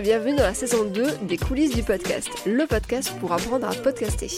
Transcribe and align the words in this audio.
bienvenue 0.00 0.34
dans 0.34 0.42
la 0.42 0.54
saison 0.54 0.84
2 0.84 1.04
des 1.22 1.36
coulisses 1.36 1.74
du 1.74 1.82
podcast, 1.82 2.28
le 2.46 2.66
podcast 2.66 3.12
pour 3.20 3.32
apprendre 3.32 3.68
à 3.68 3.72
podcaster. 3.72 4.28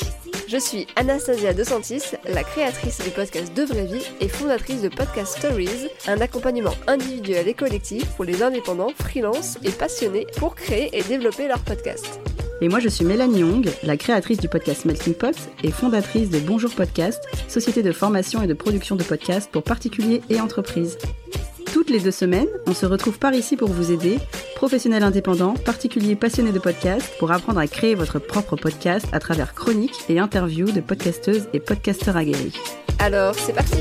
Je 0.49 0.59
suis 0.59 0.87
Anastasia 0.97 1.55
DeSantis, 1.55 2.03
la 2.29 2.45
créatrice 2.45 3.03
du 3.03 3.11
podcast 3.11 3.54
De 3.57 3.63
Vraie 3.63 3.87
Vie 3.87 4.04
et 4.21 4.29
fondatrice 4.29 4.83
de 4.83 4.89
Podcast 4.89 5.39
Stories, 5.39 5.89
un 6.08 6.21
accompagnement 6.21 6.75
individuel 6.87 7.49
et 7.49 7.54
collectif 7.54 8.04
pour 8.17 8.25
les 8.25 8.43
indépendants, 8.43 8.93
freelance 9.01 9.58
et 9.65 9.71
passionnés 9.71 10.27
pour 10.37 10.57
créer 10.57 10.90
et 10.97 11.03
développer 11.03 11.49
leur 11.49 11.61
podcast. 11.61 12.21
Et 12.61 12.69
moi, 12.69 12.79
je 12.79 12.88
suis 12.88 13.04
Mélanie 13.04 13.41
Young, 13.41 13.69
la 13.83 13.97
créatrice 13.97 14.38
du 14.38 14.49
podcast 14.49 14.85
Melting 14.85 15.15
Pot 15.15 15.37
et 15.63 15.71
fondatrice 15.71 16.30
de 16.30 16.38
Bonjour 16.38 16.75
Podcast, 16.75 17.23
société 17.48 17.83
de 17.83 17.93
formation 17.93 18.43
et 18.43 18.47
de 18.47 18.55
production 18.55 18.97
de 18.97 19.02
podcasts 19.02 19.51
pour 19.51 19.63
particuliers 19.63 20.23
et 20.29 20.41
entreprises. 20.41 20.99
Toutes 21.77 21.91
les 21.91 22.01
deux 22.01 22.11
semaines, 22.11 22.48
on 22.66 22.73
se 22.73 22.87
retrouve 22.87 23.19
par 23.19 23.35
ici 23.35 23.55
pour 23.55 23.69
vous 23.69 23.93
aider, 23.93 24.16
professionnels 24.55 25.03
indépendants, 25.03 25.53
particuliers 25.53 26.16
passionnés 26.16 26.51
de 26.51 26.59
podcasts, 26.59 27.19
pour 27.19 27.33
apprendre 27.33 27.59
à 27.59 27.66
créer 27.66 27.95
votre 27.95 28.19
propre 28.19 28.57
podcast 28.57 29.07
à 29.12 29.19
travers 29.19 29.52
chroniques 29.52 29.93
et 30.09 30.19
interviews 30.19 30.73
de 30.73 30.80
podcasteuses 30.80 31.51
et 31.52 31.61
podcasteurs 31.61 32.16
aguerris. 32.16 32.55
Alors, 32.99 33.35
c'est 33.35 33.52
parti 33.52 33.77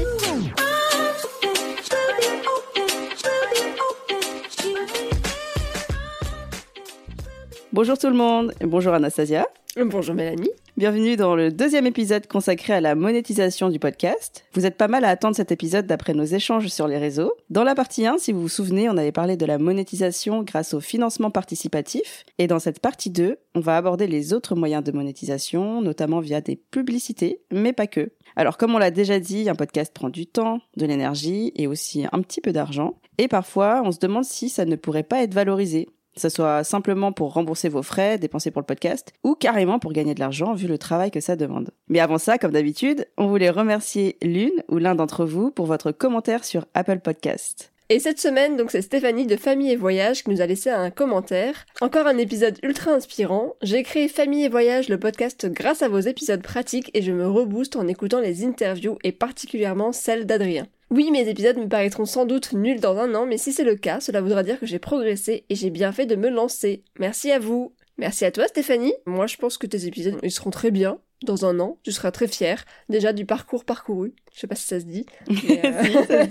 Bonjour 7.72 7.98
tout 7.98 8.10
le 8.10 8.18
monde 8.18 8.54
et 8.60 8.66
bonjour 8.66 8.94
Anastasia. 8.94 9.48
Bonjour 9.78 10.16
Mélanie. 10.16 10.52
Bienvenue 10.78 11.16
dans 11.16 11.38
le 11.38 11.54
deuxième 11.54 11.88
épisode 11.88 12.28
consacré 12.28 12.74
à 12.74 12.82
la 12.82 12.96
monétisation 12.96 13.70
du 13.70 13.80
podcast. 13.80 14.44
Vous 14.52 14.66
êtes 14.66 14.76
pas 14.76 14.90
mal 14.90 15.06
à 15.06 15.10
attendre 15.10 15.34
cet 15.34 15.54
épisode 15.54 15.88
d'après 15.88 16.14
nos 16.14 16.26
échanges 16.26 16.68
sur 16.68 16.90
les 16.90 16.98
réseaux. 16.98 17.32
Dans 17.50 17.64
la 17.64 17.76
partie 17.76 18.06
1, 18.06 18.18
si 18.18 18.34
vous 18.34 18.42
vous 18.42 18.50
souvenez, 18.50 18.90
on 18.90 18.98
avait 18.98 19.14
parlé 19.14 19.38
de 19.38 19.46
la 19.46 19.58
monétisation 19.58 20.44
grâce 20.44 20.74
au 20.74 20.82
financement 20.82 21.32
participatif. 21.32 22.26
Et 22.40 22.48
dans 22.48 22.60
cette 22.60 22.82
partie 22.82 23.10
2, 23.10 23.38
on 23.56 23.62
va 23.62 23.78
aborder 23.78 24.06
les 24.06 24.34
autres 24.34 24.54
moyens 24.54 24.84
de 24.84 24.92
monétisation, 24.92 25.82
notamment 25.82 26.20
via 26.20 26.42
des 26.42 26.58
publicités, 26.58 27.40
mais 27.54 27.72
pas 27.72 27.88
que. 27.88 28.12
Alors 28.36 28.58
comme 28.58 28.76
on 28.76 28.80
l'a 28.80 28.92
déjà 28.92 29.22
dit, 29.22 29.48
un 29.48 29.56
podcast 29.56 29.94
prend 29.94 30.10
du 30.10 30.28
temps, 30.28 30.60
de 30.76 30.86
l'énergie 30.86 31.54
et 31.56 31.68
aussi 31.68 32.06
un 32.12 32.22
petit 32.22 32.42
peu 32.42 32.52
d'argent. 32.52 32.96
Et 33.18 33.30
parfois, 33.30 33.82
on 33.86 33.94
se 33.94 34.00
demande 34.00 34.26
si 34.26 34.50
ça 34.50 34.66
ne 34.66 34.76
pourrait 34.76 35.04
pas 35.04 35.24
être 35.24 35.34
valorisé 35.34 35.88
ce 36.18 36.30
soit 36.30 36.64
simplement 36.64 37.12
pour 37.12 37.34
rembourser 37.34 37.70
vos 37.70 37.84
frais 37.84 38.18
dépensés 38.18 38.52
pour 38.52 38.62
le 38.62 38.66
podcast, 38.66 39.14
ou 39.24 39.36
carrément 39.36 39.80
pour 39.80 39.94
gagner 39.94 40.14
de 40.14 40.20
l'argent 40.20 40.54
vu 40.54 40.68
le 40.68 40.78
travail 40.78 41.12
que 41.12 41.20
ça 41.20 41.36
demande. 41.36 41.72
Mais 41.88 42.00
avant 42.00 42.18
ça, 42.18 42.38
comme 42.38 42.52
d'habitude, 42.52 43.08
on 43.18 43.28
voulait 43.28 43.50
remercier 43.50 44.18
l'une 44.22 44.64
ou 44.70 44.78
l'un 44.78 44.96
d'entre 44.96 45.26
vous 45.26 45.52
pour 45.52 45.66
votre 45.66 45.92
commentaire 45.92 46.46
sur 46.46 46.66
Apple 46.74 47.00
Podcast. 47.00 47.72
Et 47.90 48.00
cette 48.00 48.20
semaine, 48.20 48.58
donc 48.58 48.72
c'est 48.72 48.82
Stéphanie 48.82 49.28
de 49.28 49.36
Famille 49.36 49.72
et 49.72 49.76
Voyage 49.76 50.24
qui 50.24 50.32
nous 50.32 50.42
a 50.42 50.48
laissé 50.48 50.72
un 50.72 50.90
commentaire. 50.90 51.68
Encore 51.82 52.08
un 52.08 52.18
épisode 52.18 52.58
ultra 52.64 52.92
inspirant. 52.92 53.54
J'ai 53.62 53.84
créé 53.84 54.08
Famille 54.08 54.46
et 54.46 54.50
Voyage, 54.50 54.90
le 54.90 55.00
podcast 55.00 55.46
grâce 55.52 55.84
à 55.84 55.88
vos 55.88 56.00
épisodes 56.00 56.42
pratiques 56.42 56.90
et 56.96 57.04
je 57.04 57.12
me 57.12 57.28
rebooste 57.28 57.76
en 57.76 57.88
écoutant 57.88 58.22
les 58.22 58.44
interviews 58.44 58.98
et 59.04 59.12
particulièrement 59.12 59.92
celles 59.92 60.26
d'Adrien. 60.26 60.66
Oui, 60.96 61.12
mes 61.12 61.28
épisodes 61.28 61.58
me 61.58 61.68
paraîtront 61.68 62.06
sans 62.06 62.26
doute 62.26 62.54
nuls 62.54 62.80
dans 62.80 62.98
un 62.98 63.14
an, 63.16 63.26
mais 63.26 63.38
si 63.38 63.52
c'est 63.52 63.66
le 63.66 63.76
cas, 63.76 64.00
cela 64.00 64.22
voudra 64.22 64.44
dire 64.44 64.58
que 64.58 64.66
j'ai 64.66 64.80
progressé 64.80 65.44
et 65.50 65.56
j'ai 65.56 65.70
bien 65.70 65.92
fait 65.92 66.06
de 66.06 66.16
me 66.16 66.30
lancer. 66.30 66.86
Merci 67.00 67.34
à 67.34 67.40
vous. 67.40 67.74
Merci 67.98 68.24
à 68.24 68.32
toi 68.32 68.48
Stéphanie. 68.48 68.94
Moi 69.06 69.28
je 69.28 69.36
pense 69.36 69.58
que 69.58 69.68
tes 69.68 69.88
épisodes 69.88 70.16
ils 70.24 70.32
seront 70.32 70.52
très 70.52 70.72
bien. 70.72 71.00
Dans 71.26 71.46
un 71.46 71.60
an, 71.60 71.80
tu 71.84 71.92
seras 71.92 72.12
très 72.12 72.30
fière 72.30 72.64
déjà 72.88 73.12
du 73.12 73.26
parcours 73.26 73.66
parcouru. 73.66 74.14
Je 74.34 74.40
sais 74.40 74.48
pas 74.48 74.56
si 74.56 74.68
ça 74.68 74.80
se 74.80 74.86
dit. 74.86 75.06
Mais, 75.30 75.62
euh, 75.66 76.26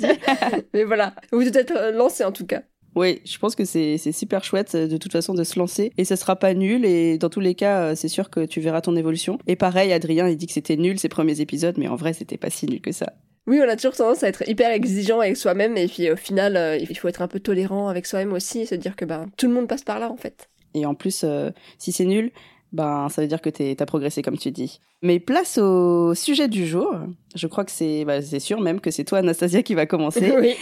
mais 0.72 0.84
voilà, 0.84 1.14
vous 1.30 1.46
être 1.46 1.76
euh, 1.76 1.92
lancé 1.92 2.24
en 2.24 2.32
tout 2.32 2.46
cas. 2.46 2.62
Oui, 2.94 3.20
je 3.26 3.36
pense 3.36 3.54
que 3.56 3.66
c'est 3.66 3.98
super 4.12 4.44
chouette 4.44 4.76
de 4.76 4.96
toute 4.96 5.12
façon 5.12 5.34
de 5.34 5.44
se 5.44 5.58
lancer 5.58 5.92
et 5.98 6.06
ça 6.06 6.16
sera 6.16 6.36
pas 6.36 6.54
nul 6.54 6.86
et 6.86 7.18
dans 7.18 7.28
tous 7.28 7.40
les 7.40 7.54
cas 7.54 7.82
euh, 7.82 7.94
c'est 7.94 8.08
sûr 8.08 8.30
que 8.30 8.46
tu 8.46 8.60
verras 8.60 8.80
ton 8.80 8.96
évolution. 8.96 9.36
Et 9.46 9.56
pareil, 9.56 9.92
Adrien 9.92 10.26
il 10.26 10.38
dit 10.38 10.46
que 10.46 10.54
c'était 10.54 10.78
nul 10.78 10.98
ces 10.98 11.10
premiers 11.10 11.42
épisodes 11.42 11.76
mais 11.76 11.88
en 11.88 11.96
vrai 11.96 12.14
c'était 12.14 12.38
pas 12.38 12.48
si 12.48 12.64
nul 12.64 12.80
que 12.80 12.92
ça. 12.92 13.12
Oui, 13.46 13.60
on 13.62 13.68
a 13.68 13.76
toujours 13.76 13.94
tendance 13.94 14.22
à 14.22 14.28
être 14.28 14.48
hyper 14.48 14.70
exigeant 14.70 15.20
avec 15.20 15.36
soi-même 15.36 15.76
et 15.76 15.86
puis 15.86 16.10
au 16.10 16.16
final, 16.16 16.56
euh, 16.56 16.76
il 16.76 16.96
faut 16.96 17.08
être 17.08 17.20
un 17.20 17.28
peu 17.28 17.40
tolérant 17.40 17.88
avec 17.88 18.06
soi-même 18.06 18.32
aussi 18.32 18.60
et 18.60 18.66
se 18.66 18.74
dire 18.74 18.96
que 18.96 19.04
ben 19.04 19.26
tout 19.36 19.46
le 19.46 19.52
monde 19.52 19.68
passe 19.68 19.82
par 19.82 19.98
là 19.98 20.10
en 20.10 20.16
fait. 20.16 20.48
Et 20.72 20.86
en 20.86 20.94
plus, 20.94 21.22
euh, 21.24 21.50
si 21.78 21.92
c'est 21.92 22.06
nul, 22.06 22.32
ben 22.72 23.08
ça 23.08 23.20
veut 23.20 23.28
dire 23.28 23.42
que 23.42 23.50
t'as 23.50 23.86
progressé 23.86 24.22
comme 24.22 24.38
tu 24.38 24.50
dis. 24.50 24.80
Mais 25.02 25.20
place 25.20 25.58
au 25.58 26.14
sujet 26.14 26.48
du 26.48 26.66
jour. 26.66 26.96
Je 27.34 27.46
crois 27.46 27.64
que 27.64 27.70
c'est 27.70 28.06
bah, 28.06 28.22
c'est 28.22 28.40
sûr 28.40 28.60
même 28.60 28.80
que 28.80 28.90
c'est 28.90 29.04
toi 29.04 29.18
Anastasia 29.18 29.62
qui 29.62 29.74
va 29.74 29.84
commencer. 29.84 30.32
oui. 30.40 30.54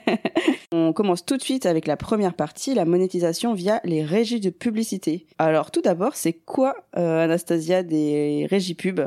On 0.72 0.92
commence 0.92 1.24
tout 1.24 1.38
de 1.38 1.42
suite 1.42 1.64
avec 1.64 1.86
la 1.86 1.96
première 1.96 2.34
partie, 2.34 2.74
la 2.74 2.84
monétisation 2.84 3.54
via 3.54 3.80
les 3.84 4.04
régies 4.04 4.40
de 4.40 4.50
publicité. 4.50 5.26
Alors 5.38 5.70
tout 5.70 5.80
d'abord, 5.80 6.14
c'est 6.14 6.34
quoi 6.34 6.76
euh, 6.98 7.24
Anastasia 7.24 7.82
des 7.82 8.46
régies 8.50 8.74
pub? 8.74 9.00